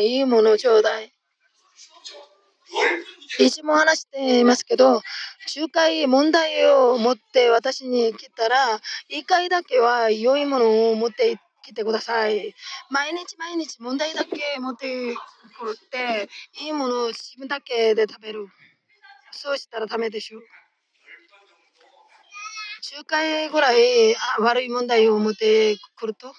[0.00, 1.12] いいものちょうだい。
[3.38, 5.02] いつも話していますけど、
[5.54, 8.56] 仲介問題を持って私に来たら、
[9.10, 12.54] 1回だけは良いものを持ってきてください。
[12.90, 15.14] 毎日毎日問題だけ持って
[15.58, 16.28] くるって、
[16.62, 18.46] いいものを自分だけで食べる。
[19.32, 20.40] そうしたらダメでしょ。
[22.92, 26.32] 仲介ぐらい悪い問題を持ってくると、1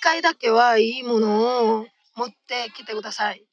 [0.00, 1.86] 回だけはいいものを
[2.16, 3.44] 持ってきてください。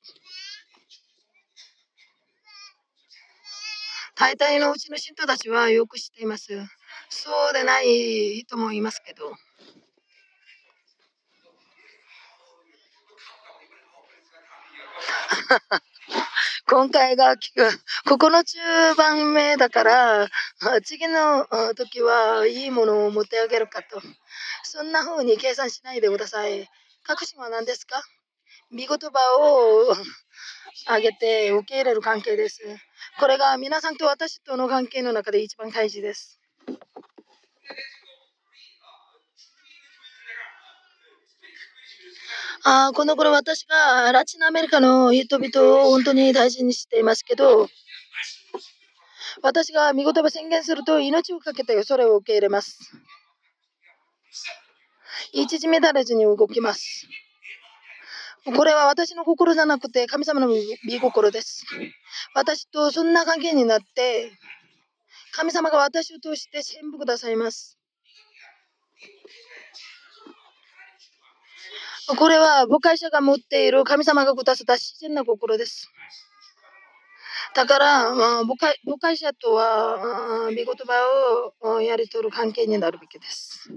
[4.23, 6.47] 大体のうちの信徒たちはよく知っています。
[7.09, 9.29] そうでない人もいますけど。
[16.67, 17.35] 今回が
[18.07, 18.59] ここの中
[18.95, 20.29] 番目だから、
[20.85, 21.45] 次の
[21.75, 24.01] 時はいいものを持ってあげるかと。
[24.63, 26.69] そんな風に計算しないでください。
[27.03, 28.01] 確信は何ですか？
[28.71, 29.93] 見言葉を
[30.87, 32.61] あげて受け入れる関係です。
[33.19, 36.39] これが皆さんと私との関係の中で一番大事です。
[42.65, 47.67] あこの頃私がラチンアメリカの人々を本当に大事にしていますけど、
[49.41, 52.79] 私が見言葉宣言すると命をかけてそれを受け入れます。
[55.33, 57.07] 一時乱れずに動きます。
[58.45, 60.55] これは私の心じゃなくて神様の御
[60.99, 61.65] 心です。
[62.35, 64.31] 私とそんな関係になって、
[65.31, 67.77] 神様が私を通して全部くださいます。
[72.17, 75.89] これは母会者が持っている神様がくださった自然な心です。
[77.55, 83.69] だから、まあ、母会母会者とは、見言葉をやり取る関係になるべきです。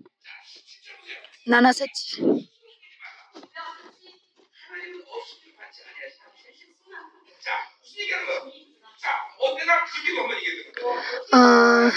[1.46, 2.22] 7節
[11.32, 11.92] あ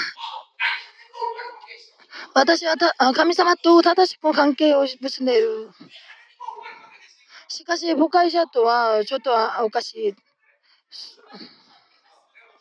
[2.34, 2.76] 私は
[3.14, 5.70] 神様と正しく関係を結んでいる。
[7.48, 9.32] しかし、誤解者とはちょっと
[9.64, 10.16] おかしい。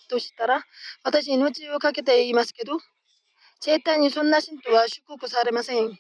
[0.09, 0.65] としたら、
[1.05, 2.79] 私、命をかけていますけど、
[3.61, 5.99] 絶対にそんな信徒は祝福されません。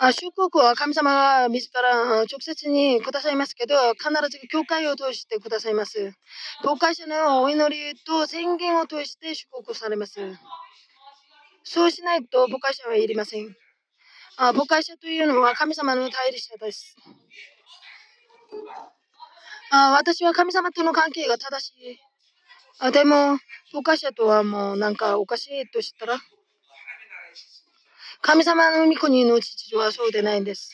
[0.00, 6.12] あ祝福は神様が自ら直接にくださいますけど、必ず教会を通してくださいます。
[6.62, 10.20] 教会者のお祈りと宣言を通して祝福されます。
[11.64, 13.48] そうしないと母会者はいりません。
[14.36, 16.94] あ母会者というのは神様の対立者です。
[19.72, 21.98] あ私は神様との関係が正しい。
[22.78, 23.36] あでも、
[23.72, 26.20] 母会者とはもうなんかおかしいとしたら、
[28.20, 30.70] 神様の御国の父はそうでないんです。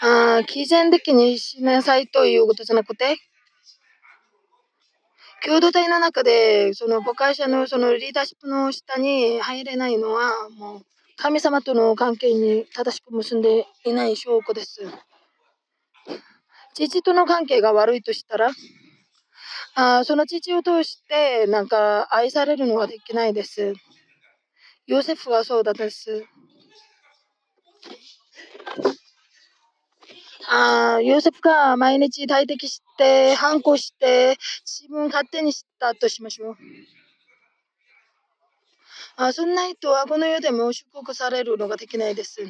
[0.00, 3.16] あ毅然的にしなさいということじゃなくて、
[5.44, 10.82] 共同体の中で、その母会社のそのリーダーシップの下に入れないのは、もう
[11.16, 14.80] 神様との関係に正しく結んでいない証拠です。
[16.74, 18.50] 父との関係が悪いとしたら、
[19.74, 23.74] あその父を通してなんか愛されるのはできないです。
[24.86, 26.26] ヨセフはそうだです。
[30.46, 36.56] あヨセフが毎日大敵して、反抗して、自分勝手にしたとしましょう。
[39.16, 42.42] あそんな人はこの世でも祝福されるのができないです。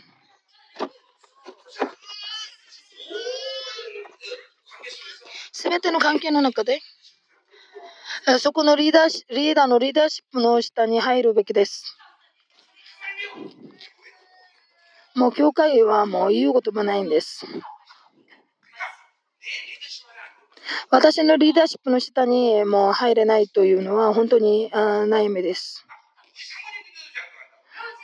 [5.53, 6.81] すべての関係の中で、
[8.41, 11.97] そこのリーダーリーダーのリーダーシップの下に入るべきです。
[15.15, 17.47] もう教会はもう言うこともないんです。
[20.91, 25.87] 私のリーダーシップの下にもう入れないというのは本当に悩みです。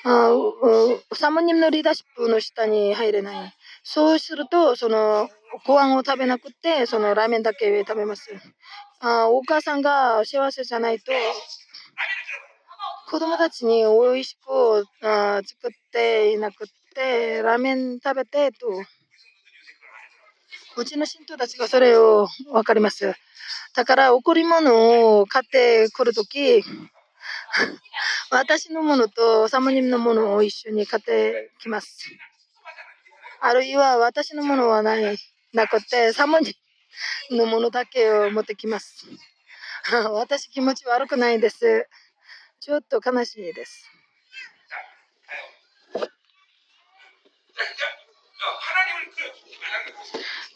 [0.05, 0.33] あ
[1.15, 3.55] サモニムのリーダーシップの下に入れない。
[3.83, 5.29] そうすると、その、
[5.67, 8.31] ご飯を食べなくて、そのラーメンだけ食べます。
[9.01, 11.13] あお母さんが幸せじゃないと、
[13.11, 18.69] 子供たちに美味しくあ作っていなくて、ラーメン食べてと、
[20.77, 23.13] うちの信徒たちがそれを分かります。
[23.75, 26.63] だから、贈り物を買ってくるとき、
[28.31, 32.09] 私のものとサモニムのものを一緒に買ってきます。
[33.41, 35.19] あるいは私のものはない、
[35.53, 36.55] なくて、サモニ
[37.31, 39.05] ムのものだけを持ってきます。
[40.13, 41.89] 私気持ち悪くないです。
[42.61, 43.87] ちょっと悲しいです。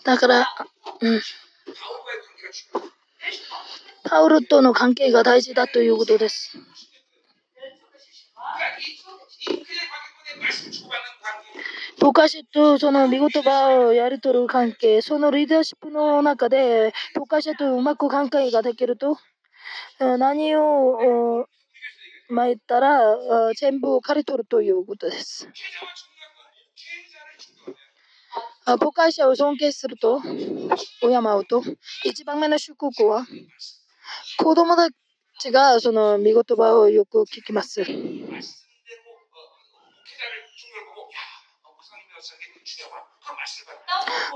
[0.05, 0.46] だから、
[1.00, 1.22] うん。
[4.05, 6.59] パウロとの関係が大事だということです。
[12.00, 19.16] ボカシとその見言葉をやり取る関係、そのリーダーシップの中で、ボカシとうまく関係ができると、
[19.98, 21.48] 何を
[22.35, 22.99] 参ったら
[23.55, 25.49] 全部を刈り取るということです。
[28.66, 30.28] 母会者を尊敬すると、敬
[31.09, 31.62] うと、
[32.05, 33.26] 一番目の祝福は、
[34.39, 34.89] 子供た
[35.39, 37.85] ちがその見言葉をよく聞きます。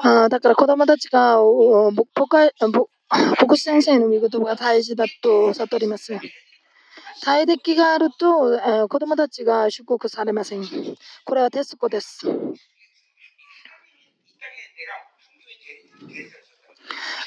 [0.03, 1.38] あだから子供たちが
[3.40, 6.12] 牧師先生の見言葉が大事だと悟ります。
[7.24, 10.64] 大敵があると、えー、子供たちが祝福されません。
[11.24, 12.26] これはテスコです。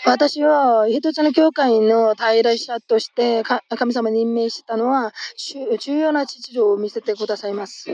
[0.04, 3.44] 私は一つの教会の大来者として
[3.78, 5.14] 神様に任命したのは
[5.80, 7.86] 重要な秩序を見せてくださいます。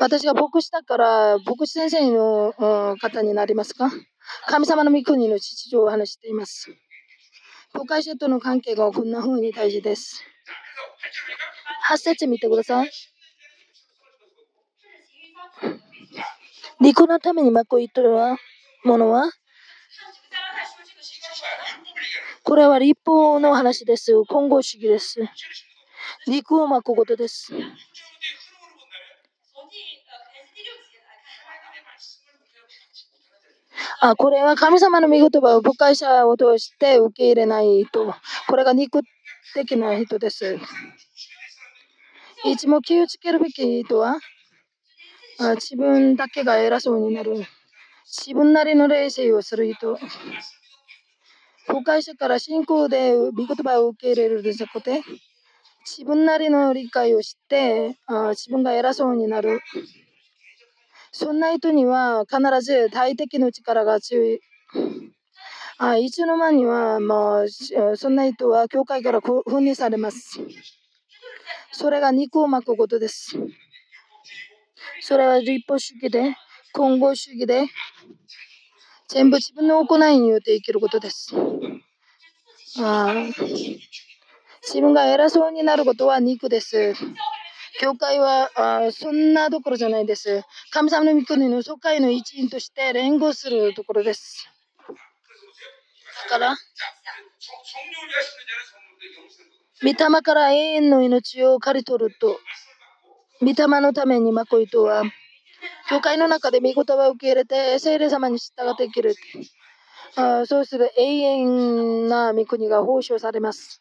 [0.00, 2.54] 私が牧師だから牧師先生の
[3.00, 3.90] 方になりますか？
[4.46, 6.70] 神様の御国の秩序を話しています。
[7.74, 10.24] 公開者との関係がこんな風に大事です。
[11.88, 12.90] 8節見てください。
[16.80, 18.10] 陸のためにまこいとる
[18.84, 19.30] ものは
[22.44, 24.24] これは立法の話です。
[24.24, 25.20] 混合主義です。
[26.26, 27.52] 陸を巻くことです。
[34.00, 38.14] あこれは神様の御言葉を誤解者を通して受け入れないと。
[38.46, 39.00] これが肉
[39.54, 40.56] 的な人です。
[42.44, 44.18] いつも気をつけるべき人は
[45.40, 47.44] あ自分だけが偉そうになる。
[48.06, 49.98] 自分なりの冷静をする人。
[51.66, 55.02] 誤解者から信仰で御言葉を受け入れるでなくて、
[55.84, 59.60] 自分なりの理解をしてあ自分が偉そうになる。
[61.18, 64.40] そんな人には必ず大敵の力が強い。
[65.76, 70.38] あいつの間にはもうそんな人は教会から分離されます。
[71.72, 73.36] それが肉を巻くことです。
[75.00, 76.36] それは立法主義で、
[76.72, 77.66] 混合主義で、
[79.08, 81.34] 全部自分の行いによって生きることです。
[82.78, 83.12] あ
[84.62, 86.94] 自分が偉そうになることは肉です。
[87.80, 90.42] 教会はあそんなところじゃないです。
[90.70, 94.48] 神様の御国の疎開の一員として連合するところです。
[96.24, 96.56] だから、
[99.82, 102.40] 御霊から永遠の命を刈り取ると、
[103.40, 105.04] 御霊のためにまこいとは、
[105.88, 109.14] 教会の中で御言葉を受け入れて、聖霊様に従って生きる。
[110.16, 113.80] あそうする永遠な御国が報奨されます。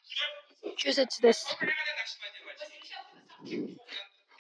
[0.86, 1.58] 9節です。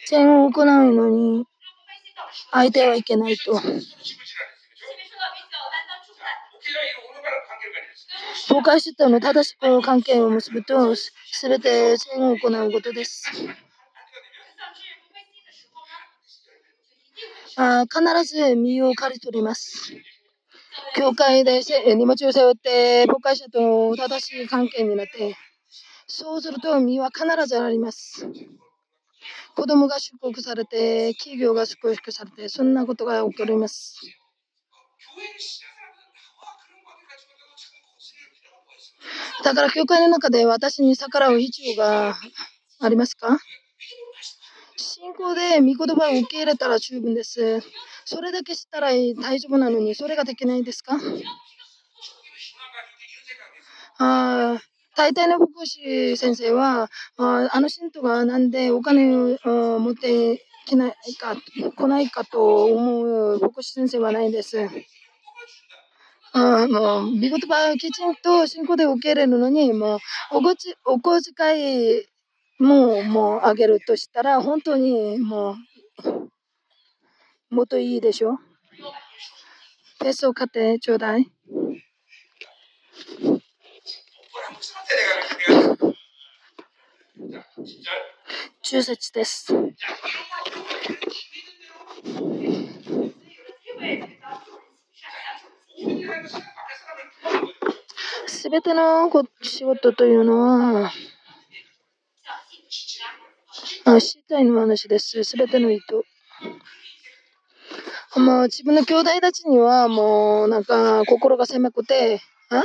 [0.09, 1.45] 善を行うのに、
[2.51, 3.59] 相手はいけないと。
[8.47, 11.11] 公開してたの正しく関係を結ぶと、す
[11.49, 13.29] べて善を行うことです。
[17.57, 19.93] あ必ず身を刈り取ります。
[20.95, 21.61] 教会で
[21.95, 25.35] 荷物を背負って、公開者と正しい関係になって、
[26.07, 28.25] そうすると身は必ずあります。
[29.57, 33.99] 子供が祝福されて、企業が祝福されて、そんなことが起こります。
[39.43, 42.15] だから、教会の中で私に逆らう必要が
[42.79, 43.39] ありますか？
[44.77, 47.61] 信仰で御言葉を受け入れたら十分です。
[48.05, 50.99] それだけしたら大丈夫なのに、それができないですか？
[53.97, 54.59] あ
[54.97, 61.35] 大体の牧師先生は、ああの信徒がなんでお金を持ってきないか、
[61.75, 63.03] 来ないかと思
[63.35, 64.57] う牧師先生はないです。
[66.33, 69.99] あの、見事はきちんと信仰で受け入れるのに、もう、
[70.31, 72.03] おこち、お小遣い
[72.59, 75.55] も、もうあげるとしたら、本当にも
[77.51, 78.39] う、もっといいでしょ？
[79.99, 81.31] ペースを買ってちょうだい。
[88.61, 89.53] 中節です。
[98.27, 99.09] すべての
[99.41, 100.91] 仕事というのは、
[103.83, 105.25] あ、死体の話です。
[105.25, 106.03] すべての意図。
[108.19, 112.63] もう自分の兄弟たちにはもうなんか心が狭くて、あ？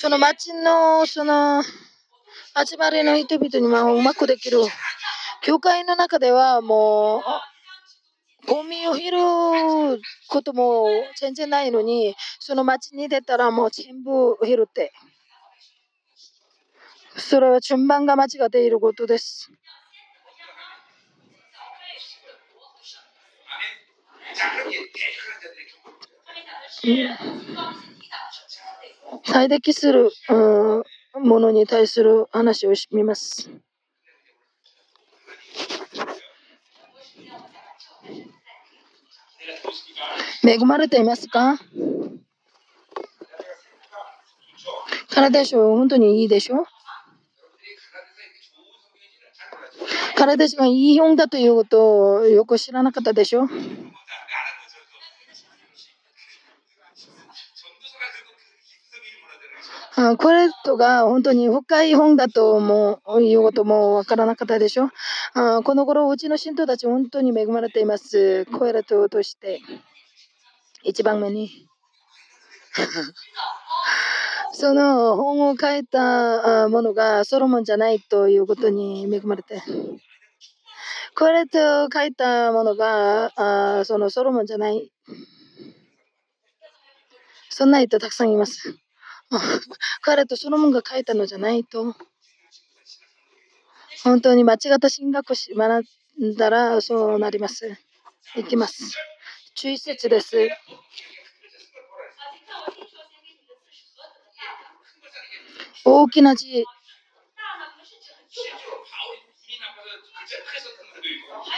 [0.00, 4.56] その町のその集まりの人々にもうまくできる。
[5.42, 7.22] 教会の中ではもう
[8.46, 10.86] ゴミを拾うことも
[11.18, 14.90] 全然ないのに、その町に出たらもう全部拾って。
[17.18, 19.50] それは順番が間違っていることです。
[29.24, 30.10] 最適する、
[31.14, 33.50] ものに対する話をします。
[40.42, 41.58] 恵まれていますか？
[45.10, 46.64] 体でしょ本当にいいでしょ
[50.16, 53.48] 体がいい本だということをよく知らなかったでしょ
[60.02, 64.88] あこれとが本当に深い本だと思ういうこともわからなかったでしょ？
[65.34, 68.46] あこの頃うちの信徒たち本当に恵まれています。
[68.46, 69.60] これととして。
[70.84, 71.50] 一番目に。
[74.52, 79.62] その本を書いたものがソロモンじゃないということに恵まれて。
[81.14, 84.90] これと書いたものがあそのソロモンじゃない。
[87.50, 88.79] そんな人たくさんいます。
[90.02, 91.94] 彼とソロモンが書いたのじゃないと、
[94.02, 95.84] 本当に間違った進学し学
[96.20, 97.76] んだらそうなります。
[98.36, 98.96] いきます。
[99.54, 100.48] 注意説です。
[105.84, 106.64] 大きな字。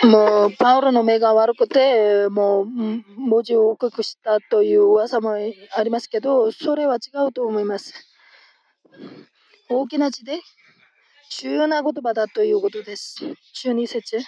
[0.04, 5.36] もう、パウロの目が悪くて、もう、文字を大きくしたという噂も
[5.76, 7.94] ありますけど、それは違うと思います。
[9.68, 10.40] 大きな字で、
[11.30, 13.16] 重要な言葉だということです。
[13.54, 14.18] 中二節。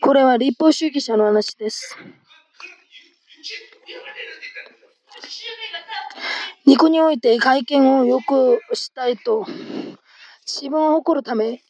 [0.00, 1.96] これは立法主義者の話です。
[6.66, 9.46] 肉において会見をよくしたいと
[10.46, 11.62] 自分を誇るため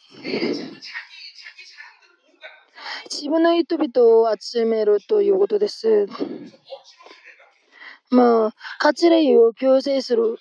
[3.10, 6.06] 自分の人々を集めるということです。
[8.10, 10.38] まあ、活例を強制する。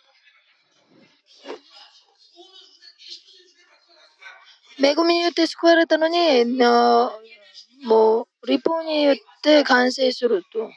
[4.80, 6.46] 恵みによって救われたのに、
[7.86, 10.70] もう、立法によって完成すると。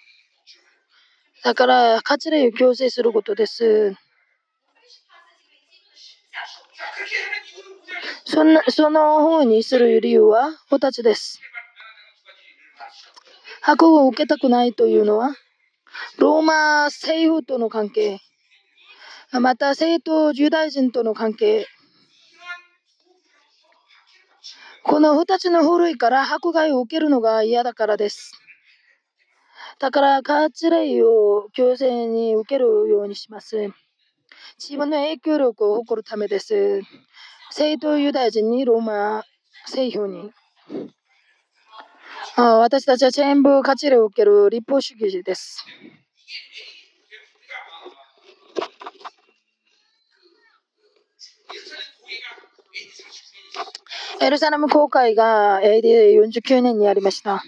[1.43, 3.95] だから、活例を強制することです。
[8.25, 11.41] そんなその方にする理由は2つです。
[13.62, 15.35] 箱を受けたくないというのは、
[16.19, 18.19] ローマ政府との関係、
[19.33, 21.67] また政党ユダヤ人との関係、
[24.83, 28.40] この2つの古いから迫害を受けるのが嫌だからです。
[29.81, 33.57] だから、活例を強制に受けるようにします。
[34.59, 36.82] 自分の影響力を誇るためです。
[37.51, 39.24] 聖徒ユダヤ人にローマ
[39.65, 40.32] 政府に。
[42.36, 45.65] あ私たちは全部活例を受ける立法主義です。
[54.20, 57.43] エルサレム公会が AD49 年にありました。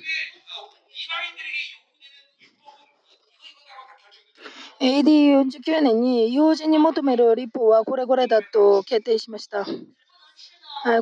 [4.82, 9.64] AD49 年に用心に求める立法はこれこれだと決定しました。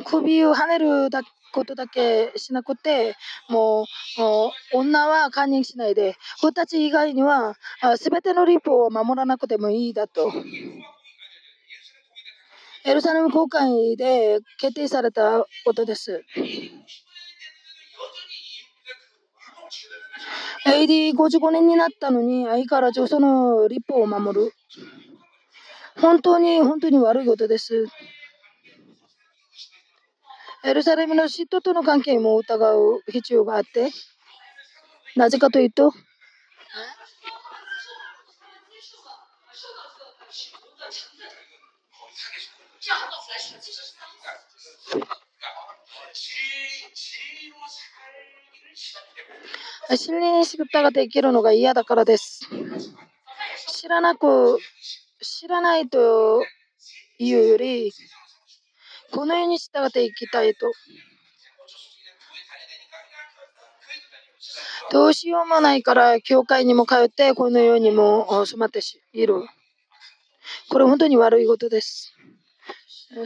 [0.04, 1.08] 首を跳ねる
[1.54, 3.16] ことだけしなくて、
[3.48, 3.86] もう、
[4.76, 7.54] 女は堪忍しないで、二つ以外には、
[7.96, 10.30] すべての立法を守らなくてもいいだと。
[12.84, 16.22] エルサレム公会で決定されたことです。
[20.70, 24.52] AD55 年になったのに、相変わらずその立法を守る。
[26.00, 27.86] 本当に、本当に悪いことです。
[30.62, 33.90] エルサレムの嫉妬との関係も疑う必要があって、
[35.16, 35.92] なぜかというと、
[49.96, 52.40] 真理に仕事ができるのが嫌だからです。
[53.68, 54.58] 知らなく、
[55.20, 56.42] 知らないと
[57.18, 57.92] いうより、
[59.12, 60.72] このように従っていきたいと。
[64.92, 68.80] どうしようもないから、教会にも通って、このようにも染まって
[69.12, 69.44] いる。
[70.68, 72.12] これ本当に悪いことです。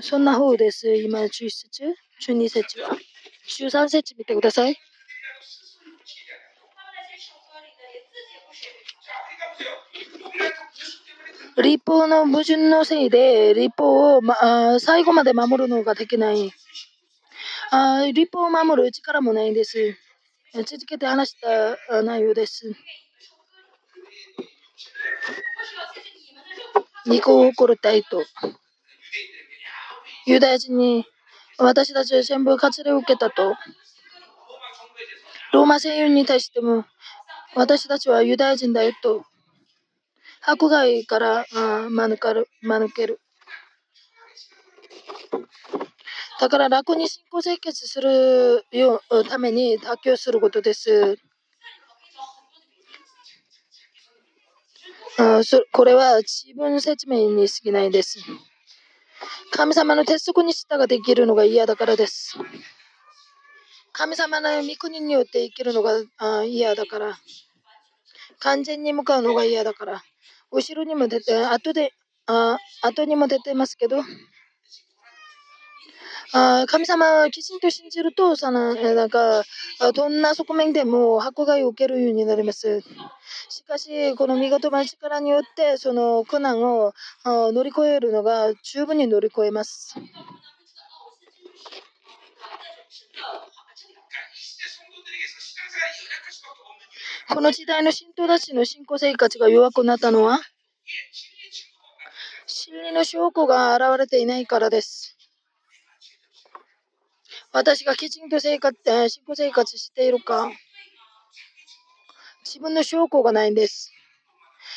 [0.03, 0.95] そんな方です。
[0.97, 1.95] 今、11節、
[2.27, 2.97] 12節は。
[3.49, 4.79] 13節見てください。
[11.63, 16.53] 立法の矛盾のせいで、立法を、ま、最後まで守るのができない。
[17.71, 19.97] あ立法を守る力もないです。
[20.67, 21.37] 続けて話し
[21.89, 22.75] た内容です。
[27.07, 28.25] 肉を誇るたいと。
[30.27, 31.05] ユダヤ人に
[31.59, 33.55] 私たちは全部割礼を受けたと。
[35.53, 36.85] ローマ政府に対しても
[37.55, 39.25] 私たちはユダヤ人だよと。
[40.47, 41.47] 迫害から
[41.91, 43.21] 免る免ける。
[46.41, 51.17] だから楽に信仰生活するよために妥協することです。
[55.17, 58.19] あそこれは自分説明に過ぎないです。
[59.53, 62.37] 神様の鉄則に従って生きるのが嫌だからです。
[63.93, 67.17] 神様の御国によって生きるのが嫌だから。
[68.41, 70.03] 完全に向かうのが嫌だから。
[70.55, 71.93] 後ろにも出て、後で、
[72.27, 74.01] あ後にも出てますけど、
[76.33, 79.43] あ神様をきちんと信じると、そのなんか、
[79.95, 82.83] どんな側面でも迫害を受けるようになります。
[83.49, 86.93] しかし、この見事な力によって、その苦難を
[87.25, 89.97] 乗り越えるのが十分に乗り越えます。
[97.29, 100.41] この時代の信徒たちの信仰生活が弱くなったのは、
[102.47, 105.17] 真理の証拠が現れていないからです。
[107.53, 108.77] 私がきちんと生活、
[109.09, 110.51] 信仰生活しているか、
[112.45, 113.91] 自分の証拠がないんです。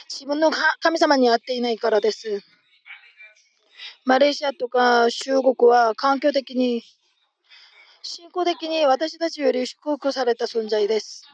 [0.10, 0.49] 自分の
[0.80, 2.41] 神様に会っていないからです。
[4.06, 6.82] マレーシアとか中国は環境的に、
[8.03, 11.26] 信仰的に私たちより祝福された存在です。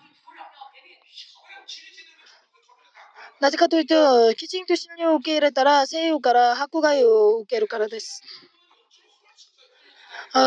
[3.44, 8.22] なぜかというと、きちんと真理を受け入れたら、西洋から迫害を受けるからです。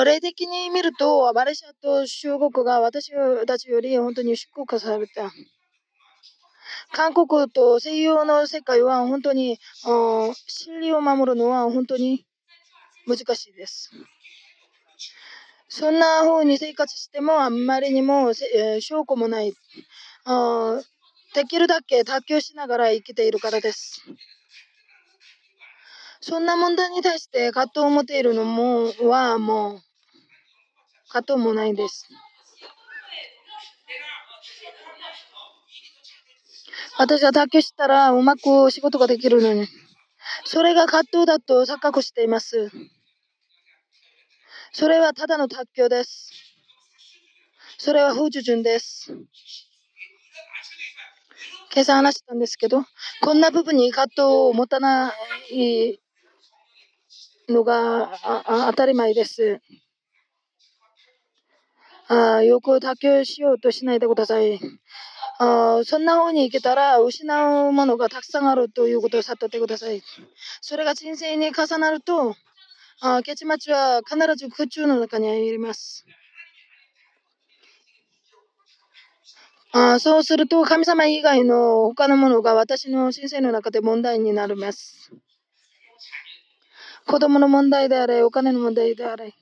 [0.07, 3.13] 霊的に見ると、マレーシアと中国が私
[3.45, 5.31] たちより本当に祝福された。
[6.91, 9.59] 韓国と西洋の世界は本当に
[10.47, 12.25] 真理を守るのは本当に
[13.07, 13.91] 難しいです。
[15.69, 19.53] そんな風に生活してもあんまりにも、証拠もない。
[21.37, 24.01] できるだけ卓球しながら生きているからです。
[26.23, 29.81] そんな問題に対して葛藤を持っているのもはもう
[31.13, 32.09] 葛藤もないです。
[36.97, 39.69] 私は卓球したらうまく仕事ができるのに。
[40.47, 42.71] それが葛藤だと錯覚しています。
[44.73, 46.31] それはただの卓球です。
[47.77, 49.15] それは不従順です。
[51.77, 52.87] 今朝話したんですけど、
[53.21, 55.13] こんな部分に葛藤を持たな
[55.51, 56.01] い
[57.51, 58.19] のが
[58.67, 59.61] 当たり前です。
[62.09, 64.59] あよく妥協しようとしないでください。
[65.39, 70.03] あそんな方に行けたら失うものがたくさんあるということを悟ってください。
[70.63, 72.37] それが人生に重なると、
[73.03, 76.07] あ結末は必ず空中の中に入ります。
[79.79, 85.13] あそうすると神様以外の他のものが私の人生の中で問題になります。
[87.07, 89.35] 子供の問題であれ、お金の問題であれ。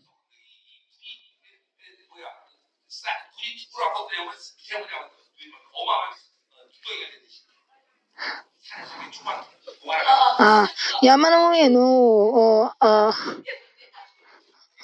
[10.41, 10.69] あ
[11.01, 13.13] 山の上のあ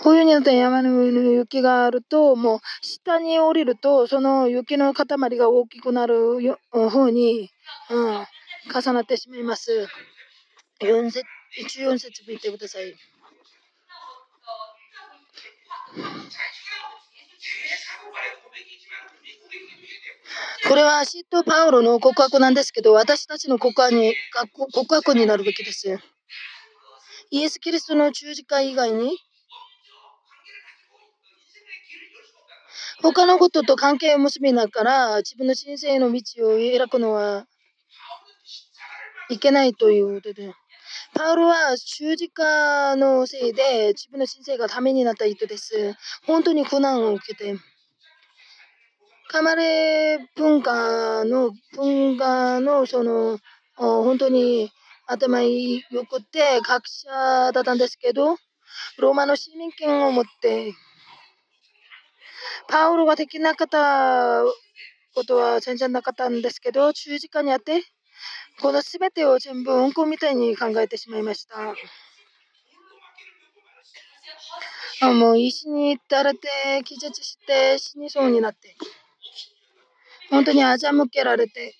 [0.02, 5.06] 冬になって山の上の雪があると、もう下に降りると、その雪の塊
[5.36, 7.50] が大きくなるように、
[7.90, 8.26] うん、
[8.74, 9.88] 重なってしまいます。
[10.80, 11.26] 4節、
[11.80, 12.94] 14節見てください。
[20.68, 24.14] これはシット・パウロの告白なんですけど、私たちの告白に
[24.72, 25.98] 告白になるべきです。
[27.30, 29.18] イエス・キリストの十字架以外に、
[33.02, 37.46] 他のことと関係を結びながら、自分の人生の道を選くのは
[39.30, 40.52] いけないということで、
[41.14, 45.94] パウロは十字架のせいで自分の人生がためになった人です。
[46.26, 47.56] 本当に苦難を受けて。
[49.28, 53.38] カマレ文化の、文化の、その、
[53.76, 54.70] 本当に
[55.06, 58.36] 頭良くて、学者だったんですけど、
[58.98, 60.72] ローマの市民権を持って、
[62.68, 64.42] パウロができなかった
[65.14, 67.82] ことは全然なかったんですけど、十字架にあって、
[68.60, 71.74] この全てを全部運行みたいに考えてしまいました。
[75.02, 76.48] あもう石に打たれて、
[76.84, 78.76] 気絶して死にそうになって。
[80.30, 81.74] 本当に欺けられて、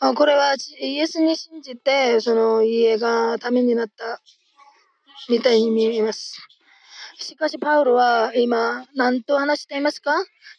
[0.00, 4.20] あこれはイエスに信じて、その家がためになった
[5.28, 6.47] みたいに見えます。
[7.20, 10.12] しかし、パウロは今、何と話していますか？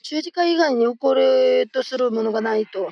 [0.03, 2.89] 十字架以外に起こるとするものがないと。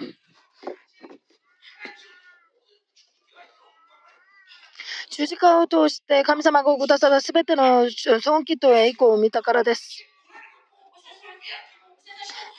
[5.12, 10.06] 十字架を通して神様がくださったすべての尊敬と栄光を見たからです。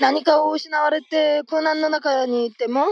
[0.00, 2.84] 何かを失われて苦難の中にいても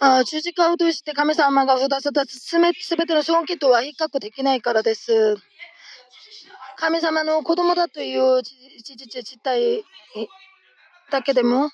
[0.00, 2.58] あ十字架を通して神様がくださったす
[2.96, 5.36] べての尊敬とは比較できないからです。
[6.76, 8.54] 神様の子供だという事
[8.96, 9.82] 実自体
[11.10, 11.70] だけでも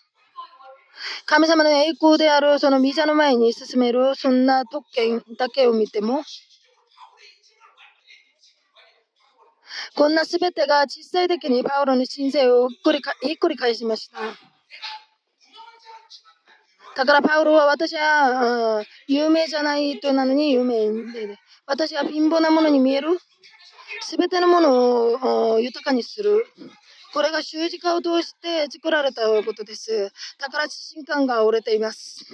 [1.27, 6.23] 神様の栄光であるその御座の前に進めるそんな特権だけを見ても
[9.97, 12.77] こんなすべてが実際的にパウロの人生をひ
[13.35, 14.19] っくり返しました。
[16.97, 23.09] だからパウロは私は有名じゃない人なのに有名で、私は貧乏なものに見える
[24.09, 26.47] 全てのものを豊かにする。
[27.13, 30.11] これが十字架を通して作られたことです。
[30.39, 32.25] だから自信感が折れています。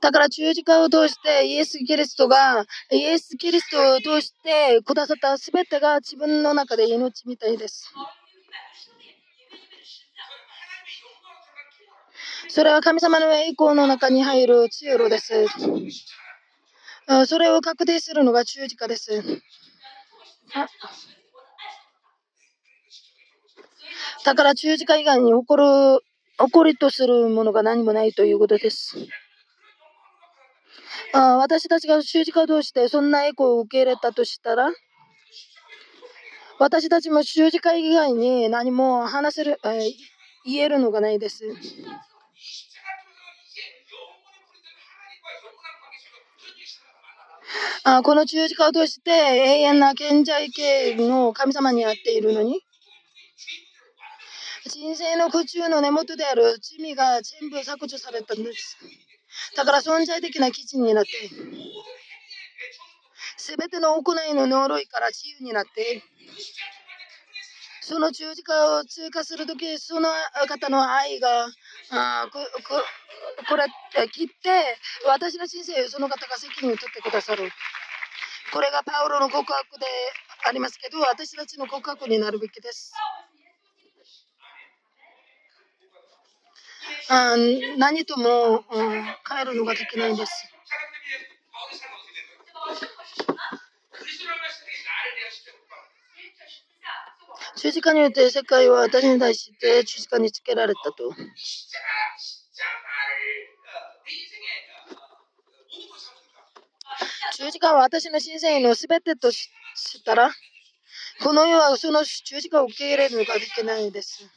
[0.00, 7.92] だから十字架を通してイエス・キリストが、イエス・キリストを通してくださったすべてが自分の中で命みたいです。
[12.48, 15.46] それは神様の栄光の中に入る知恵路です。
[17.26, 19.22] それを確定するのが十字架です。
[24.24, 25.64] だから十字架以外に起こる、
[26.38, 28.96] 起こりとするものが何もないということです。
[31.12, 34.70] あ私たちが十字架を通してそんな栄光を受け入れたとしたら、
[36.58, 39.92] 私たちも十字架以外に何も話せる、えー、
[40.44, 41.44] 言えるのがないです。
[47.82, 52.60] あこの十字架を通して永遠な賢者系の神様に会っているのに、
[54.66, 58.76] 人生の苦中の根元である罪が全部削除されたんです。
[59.56, 61.10] だから存在的な基地になって、
[63.36, 66.02] すべての行いの呪いから自由になって、
[67.80, 70.08] その十字架を通過するとき、その
[70.46, 71.48] 方の愛が、
[71.90, 72.82] あここ
[73.48, 73.64] これ
[74.08, 77.50] 切って、私の人生をその方が責任を取ってくださる。
[78.52, 79.86] これがパウロの告白で
[80.46, 82.92] ありますけど、私たちの告白になるべきです。
[87.12, 87.34] あ
[87.76, 90.32] 何とも、うん、変えるのができないんです。
[97.56, 101.12] 十字架によって世界は私に対して十字架につけられたと？
[107.36, 109.50] 十字架は私の人生のすべてとし
[110.04, 110.30] たら、
[111.24, 114.30] この世はその十字架を受け入れるのができないです。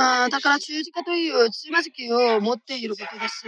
[0.00, 3.44] あだから十字架というつまずきを持っていることです。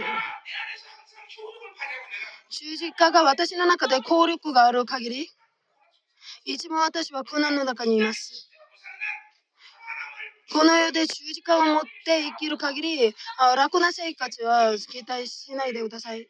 [2.49, 5.29] 十字架が私の中で効力がある限り、
[6.43, 8.49] いつも私は苦難の中にいます。
[10.51, 16.27] この世で十字架を持って生きる限り、あ楽な生活は期待しないでください。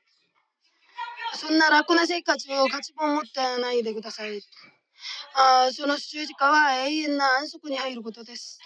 [1.33, 4.39] そんな楽な生活を価値も持ってないでください。
[5.33, 8.59] あその十字架は永遠な安息に入ることです。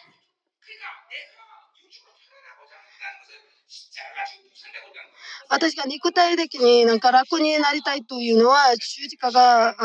[5.50, 9.76] 私が肉体的になんか楽になりたいというのは十字架が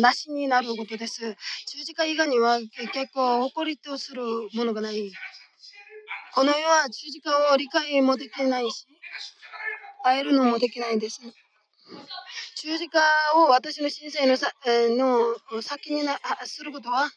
[0.00, 1.36] なしになることです。
[1.66, 4.22] 十字架以外には結構誇りとする
[4.54, 5.10] ものがない。
[6.34, 8.86] この世は十字架を理解もできないし、
[10.04, 11.20] 会えるのもできないです。
[12.56, 13.00] 十字架
[13.34, 17.08] を私の人生のさの先になすることは、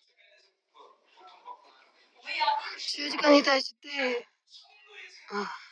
[2.96, 4.28] 十字架に対して
[5.34, 5.71] あ、あ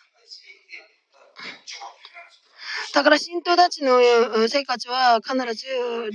[2.94, 4.00] だから信徒たちの
[4.48, 5.66] 生活は必ず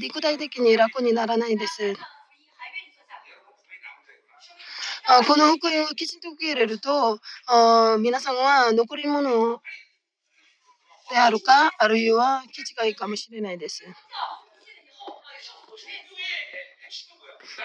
[0.01, 1.95] 肉体的に楽にならないです。
[5.27, 7.21] この福音をきちんと受け入れると、
[8.01, 9.61] 皆さんは残り物
[11.11, 13.85] であるか、あるいは気違いいかもしれないです。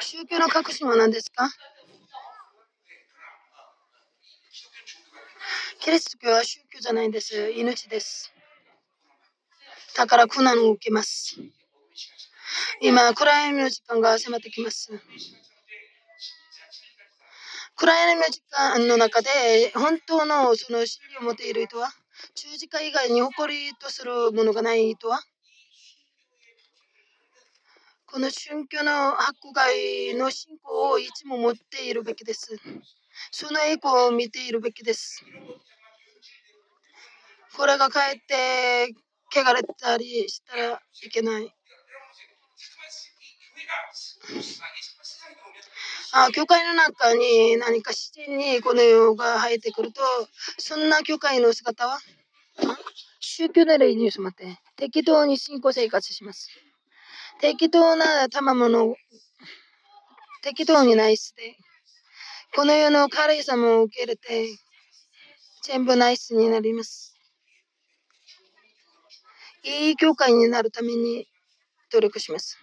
[0.02, 1.49] 宗教の核心は何ですか？
[5.80, 7.51] キリスト教は宗じゃないです。
[7.51, 8.31] 命です。
[9.95, 11.35] だから苦難を受けます。
[12.81, 14.91] 今、暗闇の時間が迫ってきます。
[17.76, 21.89] 暗闇の時間の中で本当のその真理を持っている人は
[22.35, 25.22] 十字架以外に誇りとするものがない人は
[28.06, 32.57] この宗教の迫害の信仰をいつも持っているべきです。
[33.31, 35.23] その栄光を見ているべきです。
[37.60, 38.95] これがかえって
[39.36, 41.53] 汚れたりしたらいけない。
[46.14, 50.02] あ教会の中に何か自然にこの世が生えてくると、
[50.57, 51.99] そんな教会の姿は？
[53.19, 56.48] 宗教の例に染まって適当に信仰生活します。
[57.41, 58.95] 適当な賜物
[60.44, 61.57] 適当にナイスで、
[62.56, 64.48] この世の軽さも受け入れて、
[65.64, 67.09] 全部ナイスになります。
[69.64, 71.27] いい教会になるために
[71.91, 72.57] 努力します。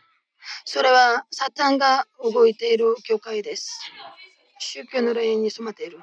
[0.64, 3.78] それはサタンが動いている教会です。
[4.58, 5.98] 宗教の霊に染まっている。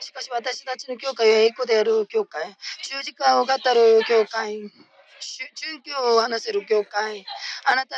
[0.00, 7.26] しかし私たちの教会は栄光である教会、十字架を語る教会、殉教を話せる教会、
[7.66, 7.96] あなた、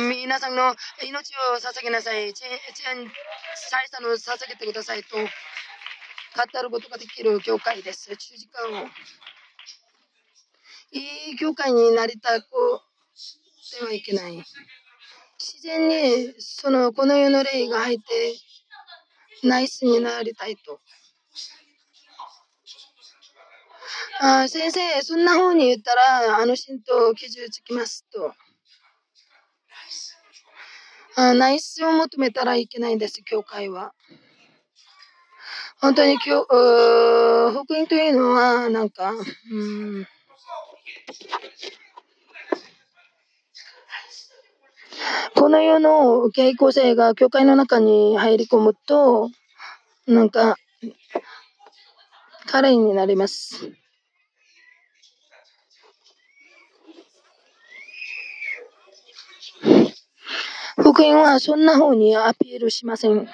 [0.00, 0.74] 皆さんの
[1.04, 2.50] 命を捧げなさい、財
[3.88, 5.26] 産を捧げてくださいと語
[6.62, 8.08] ることができる教会です。
[8.16, 8.88] 十字架を
[10.92, 12.46] いい教会になりたく
[13.78, 14.44] てはいけない。
[15.38, 18.34] 自然にそのこの世の霊が入って
[19.42, 20.80] ナイスになりたいと。
[24.20, 28.32] あ先生、そんな方に言ったら、あの神道傷つきますと。
[31.16, 33.94] あナイスを求めたらいけないんです、教会は。
[35.80, 39.18] 本当に教福音というのは、なんか、う
[39.98, 40.06] ん
[45.34, 49.30] この世の傾向性が教会の中に入り込むと、
[50.06, 50.56] なんか、
[52.46, 53.72] 彼になります。
[60.76, 63.28] 福音はそんな風にアピールしません。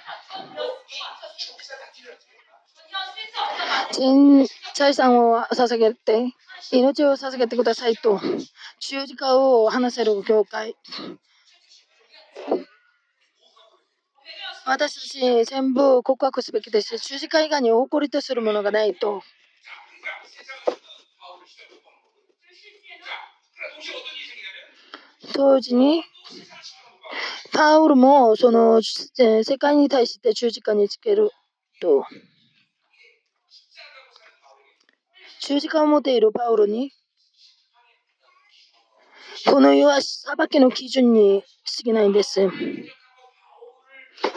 [3.93, 6.32] 全財産を捧げて、
[6.72, 8.20] 命を捧げてくださいと、
[8.80, 10.76] 十字架を話せる教会。
[14.66, 16.98] 私たち全部告白すべきです。
[16.98, 19.22] 十字架以外に誇りとするものがないと。
[25.35, 26.05] 同時に、
[27.52, 31.30] パウルもその世界に対して十字架につける
[31.80, 32.05] と。
[35.40, 36.90] 十字架を持っているパウロに、
[39.47, 41.43] この世は裁きの基準に
[41.77, 42.48] 過ぎないんです。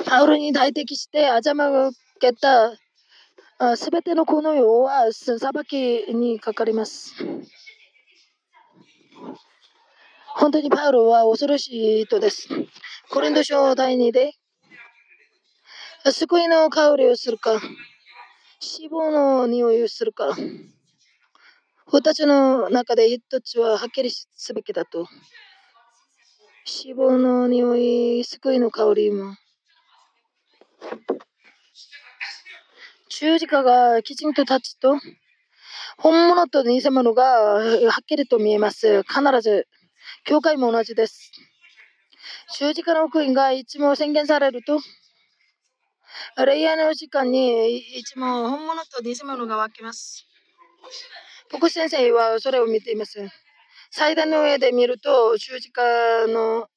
[0.06, 2.78] パウロに大敵して欺けた
[3.76, 7.16] すべてのこの世は裁きにかかります。
[10.36, 12.48] 本当にパウロは恐ろしい人です。
[13.10, 14.34] コリント書第2で
[16.10, 17.60] 救いの香りをするか
[18.60, 20.36] 死亡の匂いをするか
[21.94, 25.10] 二つの中で一つははっきりすべきだと。
[26.64, 29.36] 死亡の匂い、救いの香りも。
[33.10, 34.96] 十字架がきちんと立つと、
[35.98, 37.62] 本物と偽物がは
[38.02, 39.04] っきりと見えます。
[39.04, 39.68] 必ず。
[40.24, 41.30] 教会も同じです。
[42.58, 44.80] 十字架の福音がいつも宣言されると、
[46.38, 50.26] 恋愛の時間にいつも本物と偽物が分けます。
[51.52, 53.20] 僕先生はそれを見ています。
[53.92, 55.82] 祭壇の上で見ると十字架
[56.28, 56.68] の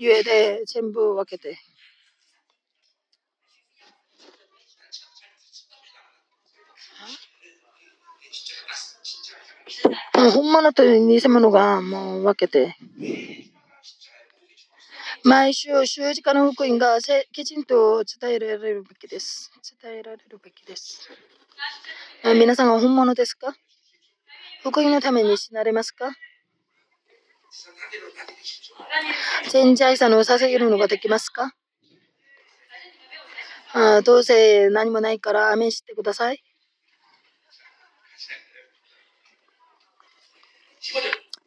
[0.00, 1.58] 上で全部分けて。
[10.14, 12.76] 本物と偽物がもう分けて。
[15.24, 16.98] 毎週十字架の福音が
[17.32, 19.52] きちんと伝えられるべきです。
[19.80, 21.08] 伝えられるべきです。
[22.24, 23.54] 皆さんは本物ですか？
[24.62, 26.12] 福音のために死なれますか？
[29.50, 31.52] 全財産を捧げるのができますか？
[33.74, 36.42] あどうせ何もないからアメンしてください。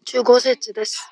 [0.06, 1.10] 15節です。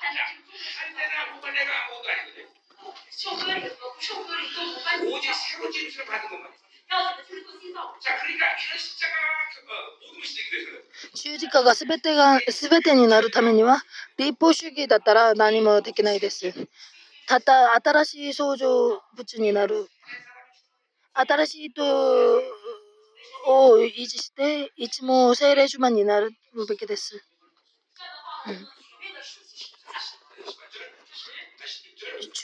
[11.24, 13.82] 十字架がすべてが全てになるためには
[14.18, 16.52] 立法主義だったら何もできないです。
[17.26, 19.88] ただ新しい創造物になる。
[21.14, 21.82] 新しい人
[23.46, 26.30] を維持していつも精霊主満になる
[26.68, 27.24] べきです。
[28.46, 28.54] うん、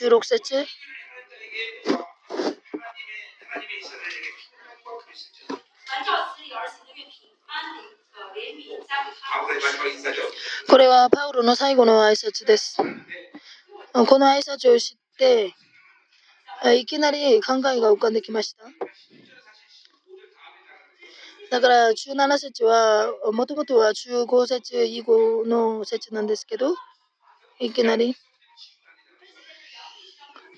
[0.09, 0.65] 16節。
[10.69, 12.77] これはパウロの最後の挨拶です。
[12.77, 15.53] この挨拶を知って、
[16.77, 18.63] いきなり考えが浮かんできました。
[21.49, 26.73] だから17節はもともとは15節以後の節なんですけど、
[27.59, 28.15] いきなり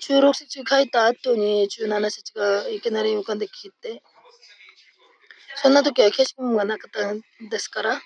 [0.00, 4.02] 16節書いた後に17節がいきなり浮かんできて、
[5.56, 8.00] そんな時は消しゴムがなかったんですから、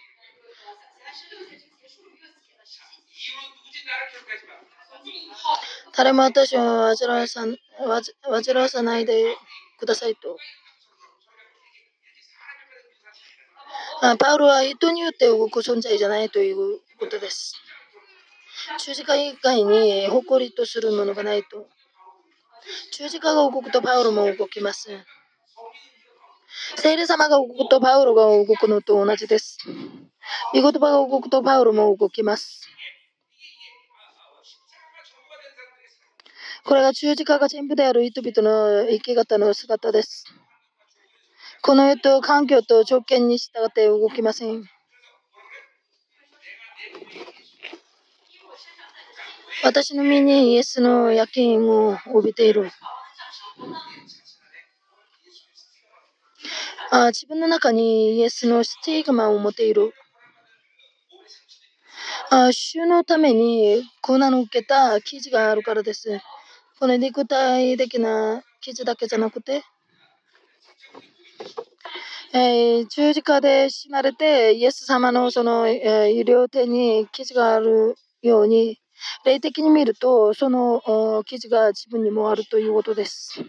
[5.96, 7.44] 誰も私を煩わさ
[8.22, 9.34] 煩わさないで
[9.78, 10.36] くださいと。
[14.18, 17.54] パウロは人によって動く存在じゃないということです。
[18.78, 21.66] 十字架以外に誇りとするものがないと。
[22.92, 24.90] 十字架が動くとパウロも動きます。
[26.76, 29.58] 聖霊様が動くとパウロが動くのと同じです。
[30.52, 32.68] 御言葉が動くとパウロも動きます。
[36.64, 40.24] これが十字架が全部である人々の生き方の姿です。
[41.62, 44.64] この世と環境と条件に従って動きません。
[49.64, 52.70] 私の身にイエスの夜勤を帯びている。
[56.90, 59.92] あ自分の中にイエスのスティグマを持っている。
[62.30, 66.18] あ主のために苦難を受けた記事があるからです。
[66.78, 69.64] この肉体的な傷だけじゃなくて、
[72.32, 78.80] えー、十字架で死なれて、イエス様のその、えー、医療手に傷があるように、
[79.24, 83.42] 霊的に見ると、その傷が自分にもあるということです。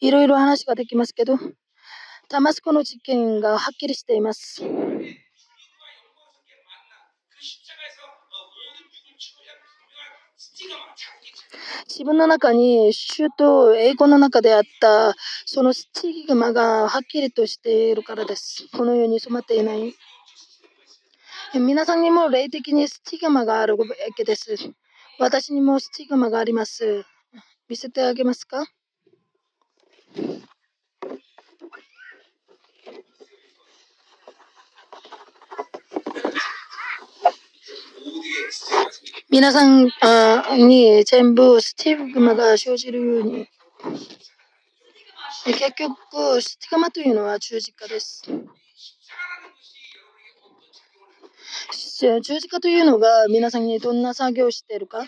[0.00, 1.38] いろいろ話ができますけど、
[2.28, 4.62] タマスコの事件がはっきりしています。
[11.88, 15.14] 自分の中に主と英語の中であった
[15.46, 18.68] そのスティグマがはっきりとしているからです。
[18.72, 19.94] このように染まっていない。
[21.54, 24.54] 皆さんにも霊的にスティグマがあるわけです。
[25.18, 27.04] 私にもスティグマがあります。
[27.70, 28.66] 見せてあげますか？
[39.30, 39.90] 皆さん
[40.68, 43.48] に全部スティグマが生じるように。
[45.44, 48.22] 結局、スティグマというのは十字架です。
[52.00, 55.04] 十字架というのが皆さんにどんな作業をしているか？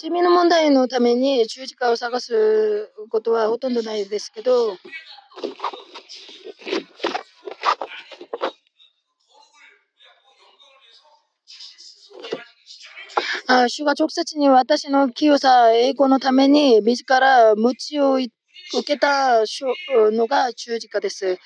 [0.00, 4.76] 罪の問題のために十字架を探すことはほとんどないですけど、
[13.46, 18.30] あ主が直接に私の清さ、栄光のために自ら鞭を受
[18.84, 19.42] けた
[20.12, 21.38] のが十字架です。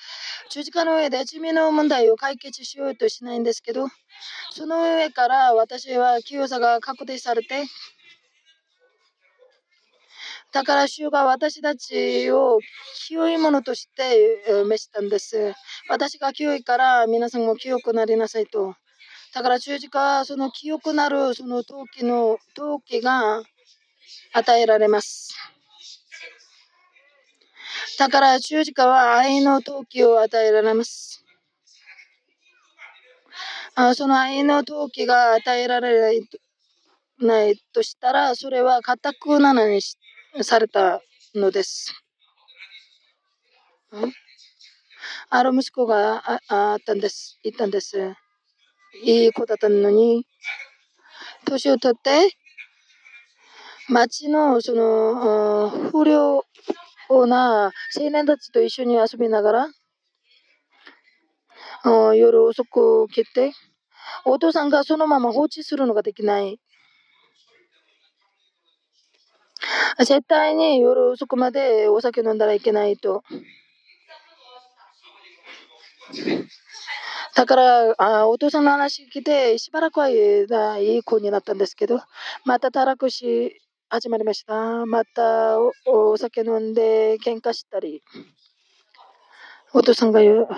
[0.50, 3.86] 十字架の上で罪の問題を解決しようとしないんですけど、
[4.50, 7.64] その上から私は清さが確定されて、
[10.52, 12.58] だから主が私たちを
[13.06, 15.54] 清いものとして召したんです。
[15.88, 18.74] 私が清いから皆さんも清くなりなさいと。
[19.34, 23.42] だから十字架はその清くなるその陶器の陶器が
[24.32, 25.34] 与えられます。
[27.98, 31.24] だから十字架は愛の陶器を与えられます。
[33.74, 36.28] あその愛の陶器が与えられない
[37.18, 39.80] ないとしたら、それは固くなのに
[40.42, 41.00] された
[41.34, 41.94] のです。
[45.30, 47.38] ある息子がああったんです。
[47.42, 48.14] 言ったんです。
[49.00, 50.26] いい子だったのに、
[51.44, 52.36] 年を取って、
[53.88, 56.44] 町のその不良
[57.26, 59.68] な青年たちと一緒に遊びなが
[61.84, 63.52] ら、夜遅く来て、
[64.24, 66.60] お父さんがそのまま放置するのができない。
[69.98, 73.22] 絶対に夜遅くまでお酒飲んだらいけないと。
[77.34, 82.00] だから、あお父さんの話聞いて、しばらくはいい子になったんですけど、
[82.44, 84.84] またたらくし始まりました。
[84.84, 88.02] またお酒飲んで喧嘩したり、
[89.72, 90.48] お父さんが言う、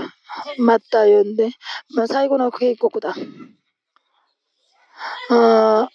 [0.58, 1.50] また呼んで、
[1.94, 3.14] まあ、最後の警告だ。
[5.30, 5.88] あ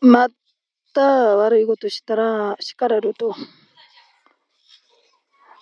[0.00, 0.28] ま
[0.92, 1.02] た
[1.36, 3.34] 悪いことしたら叱られると、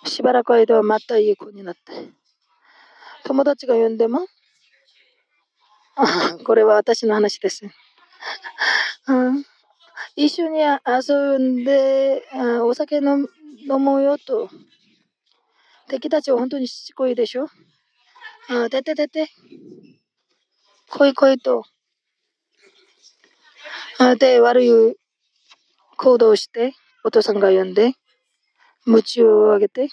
[0.05, 2.22] しばらく間はまたいい子になって。
[3.25, 4.27] 友達が呼んでも、
[6.45, 7.65] これは私の話です。
[10.15, 12.23] 一緒に遊んで
[12.63, 13.27] お酒飲
[13.67, 14.49] もうよと。
[15.87, 17.49] 敵たちは本当にしつこいでしょ。
[18.49, 19.29] あてててて。
[20.89, 21.63] 来い来いと。
[24.19, 24.95] で、悪い
[25.97, 26.73] 行動をして、
[27.03, 27.93] お父さんが呼んで、
[28.85, 29.87] 鞭をあげて、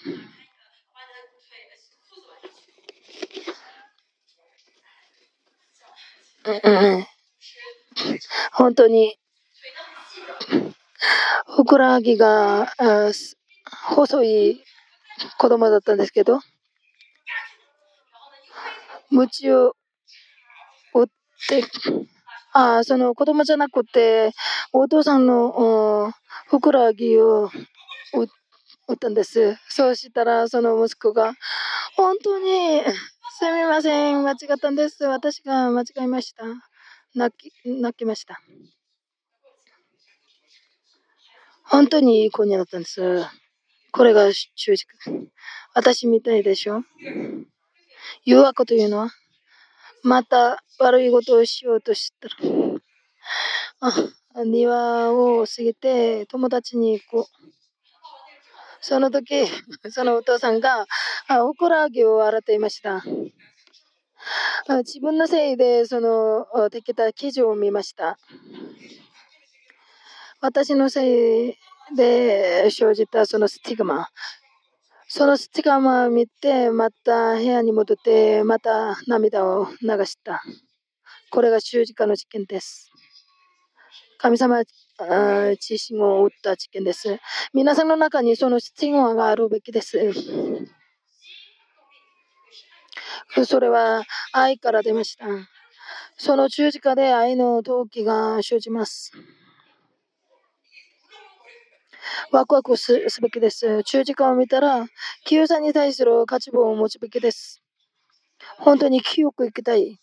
[8.53, 9.17] 本当に、
[11.55, 12.67] ふくらはぎが
[13.95, 14.63] 細い
[15.37, 16.39] 子供だったんですけど、
[19.09, 19.75] 鞭を
[20.93, 21.07] 打っ
[21.49, 21.63] て、
[22.53, 24.31] あその子供じゃなくて、
[24.73, 26.11] お父さんの
[26.47, 27.49] ふくらはぎを
[28.13, 28.23] 打
[28.93, 29.57] ったんです。
[29.69, 31.33] そうしたら、その息子が、
[31.95, 32.81] 本当に
[33.41, 34.23] すみません。
[34.23, 35.03] 間違ったんです。
[35.05, 36.43] 私が間違えました。
[37.15, 38.39] 泣き、泣きました。
[41.63, 43.01] 本当にいい子になったんです。
[43.93, 45.27] これが正直。
[45.73, 46.83] 私みたいでしょ
[48.25, 49.09] 誘惑というのは、
[50.03, 52.35] また悪いことをしようとしたら、
[54.35, 57.51] あ庭を過ぎて友達にこう、
[58.81, 59.45] その時、
[59.91, 60.87] そのお父さんが、
[61.29, 63.03] おこらげを洗っていました。
[64.67, 68.17] 自分のせいで、その、できた記事を見ました。
[70.41, 71.55] 私のせい
[71.95, 74.07] で生じたそのスティグマ。
[75.07, 80.41] そのスティグマを見て、また部屋に戻って、また涙を流した。
[81.29, 82.89] これが十字架の事件です。
[84.17, 84.63] 神様
[84.99, 87.19] 自身を打った事件です。
[87.53, 89.97] 皆さんの中にそのスティグマがあるべきです。
[93.45, 94.03] それは
[94.33, 95.25] 愛から出ました。
[96.17, 99.11] その十字架で愛の動機が生じます。
[102.31, 103.81] ワクワクすべきです。
[103.83, 104.85] 十字架を見たら、
[105.25, 107.61] 清さに対する価値を持つべきです。
[108.57, 109.99] 本当に清く生きたい。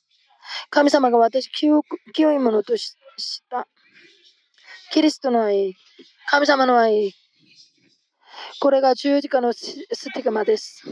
[0.71, 1.83] 神様が私清
[2.13, 2.97] 清いものとし
[3.49, 3.69] た。
[4.91, 5.77] キリストの愛、
[6.31, 7.13] 神様の愛、
[8.61, 9.85] これが十字架のス
[10.15, 10.83] ティグマです。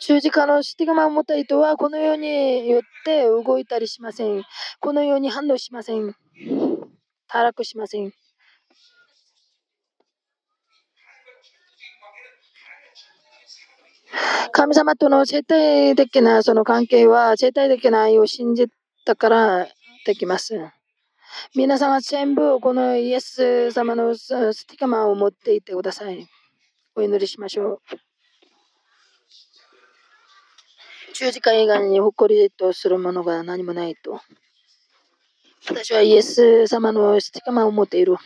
[0.00, 4.42] 十字架のスティグマを持った人はこのようによって動いたりしません。
[4.80, 6.16] このように反応しません。
[7.32, 8.12] 堕落しません。
[14.50, 18.66] 神様との絶対的なその関係は絶対的な愛を信じ
[19.06, 19.68] たから
[20.04, 20.79] できます。
[21.54, 26.26] 皆さんは全部このイエス様のスティカマンを持っていってください。
[26.94, 27.80] お祈りしましょう。
[31.14, 34.20] 十字架以外に誇りとするものが何もないと。
[35.68, 38.16] 私はイエス様のスティカマンを持っている。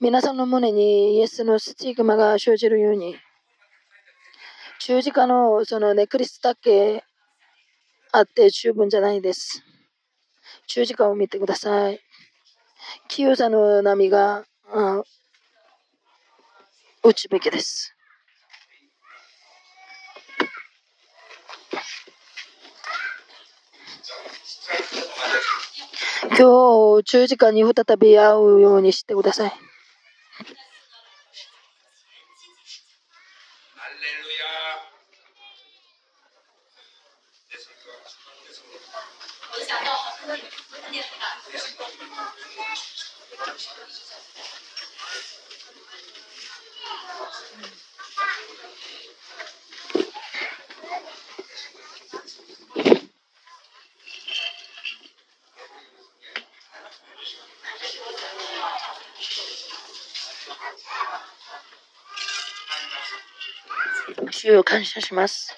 [0.00, 3.16] 皆さんの胸にイエスのスティグマが生じるように、
[4.80, 7.04] 十字架のそのネックリスだけ
[8.12, 9.64] あって十分じゃないです。
[10.66, 12.00] 十字架を見てください。
[13.08, 14.44] 清さの波が
[17.02, 17.94] 打つべきです。
[26.36, 29.52] 今日、十字架に再び会うようにしてください。
[64.30, 65.54] 主を感謝します。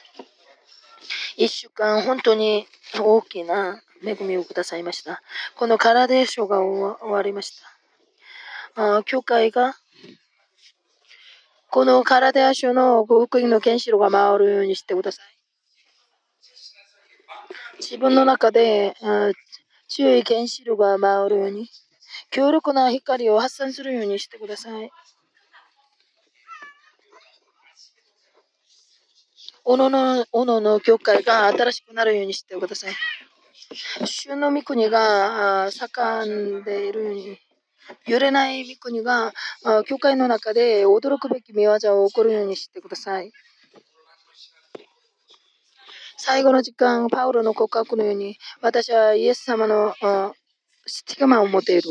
[1.37, 2.67] 一週間本当に
[3.01, 5.23] 大きな恵みをくださいました。
[5.57, 7.76] このカラデーショーが終わりました。
[8.77, 9.75] あ教会が
[11.71, 15.27] このカラデーショーの福音の原子炉が回るようにしてください。
[17.81, 18.95] 自分の中で
[19.89, 21.69] 強い原子炉が回るように
[22.31, 24.91] 強力な光を発散するようにしてください。
[29.65, 32.95] おのの、おのの教会が新しくなるようにしてください。
[34.05, 37.39] 主の御国が盛んでいるように、
[38.07, 39.33] 揺れない御国が
[39.87, 41.73] 教会の中で驚くべき見業
[42.05, 43.33] を起こるようにしてください。
[46.19, 49.95] 最後の時間、パウロの告白のように、私はイエス様の
[50.87, 51.91] スティグマを持っている。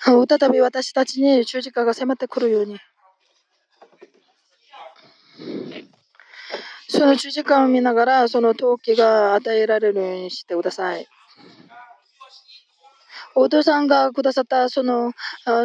[0.00, 2.78] 再び私たちに十字架が迫ってくるように。
[6.88, 11.06] その十字架を見ながら、その陶器が与えられるようにしてください。
[13.40, 15.12] お父さんがくださったその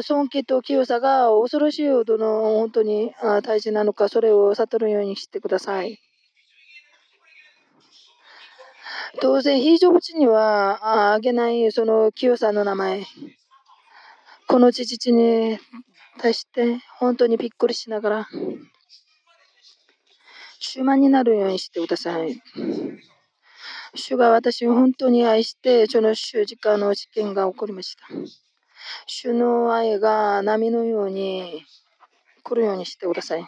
[0.04, 6.00] 尊敬と清さが恐ろしいほどの本当に大事なのか、それを悟るようにしてください。
[9.22, 13.06] 当然、非常口にはあげないその清さの名前。
[14.48, 15.58] この事実に
[16.20, 18.28] 対して本当にびっくりしながら。
[20.60, 22.40] 主満になるようにしてください。
[23.96, 28.08] 主が私を本当に愛して、その十字架の事件が起こりました。
[29.06, 31.64] 主の愛が波のように
[32.44, 33.46] 来るようにしてください。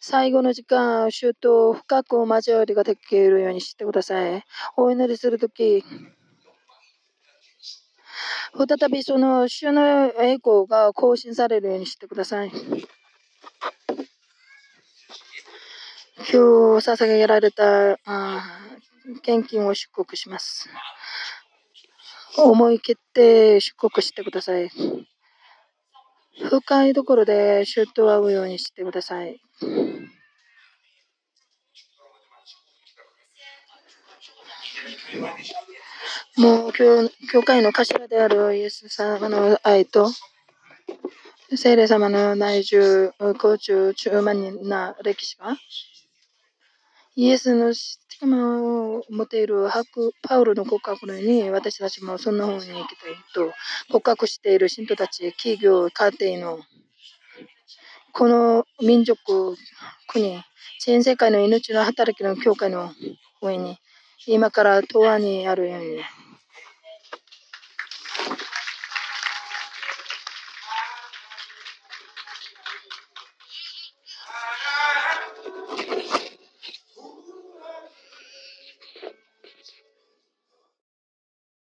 [0.00, 4.44] 最後の時間、主と深く交わりができるようにしてください。
[4.76, 5.84] お祈りするとき、
[8.56, 12.52] 再びその主の栄光が更新されるようにしてください。
[16.16, 18.60] 今日捧げられたあ
[19.22, 20.68] 献金を出国します。
[22.36, 24.70] 思い切って出国してください。
[26.48, 29.40] 深いところで主と会うようにしてください。
[36.36, 40.10] もう教教会の頭であるイエス様の愛と
[41.54, 45.54] 聖霊様の内住、高中、中万人な歴史が
[47.14, 47.74] イエスの
[48.20, 49.68] 持っている
[50.22, 53.52] パウロの告白のように私たちもそんな方に行きたいと
[53.88, 56.60] 骨格している信徒たち、企業、家庭の
[58.12, 59.56] この民族、
[60.08, 60.42] 国、
[60.84, 62.92] 全世界の命の働きの教会の
[63.40, 63.78] 上に
[64.26, 66.00] 今から永遠にあるように。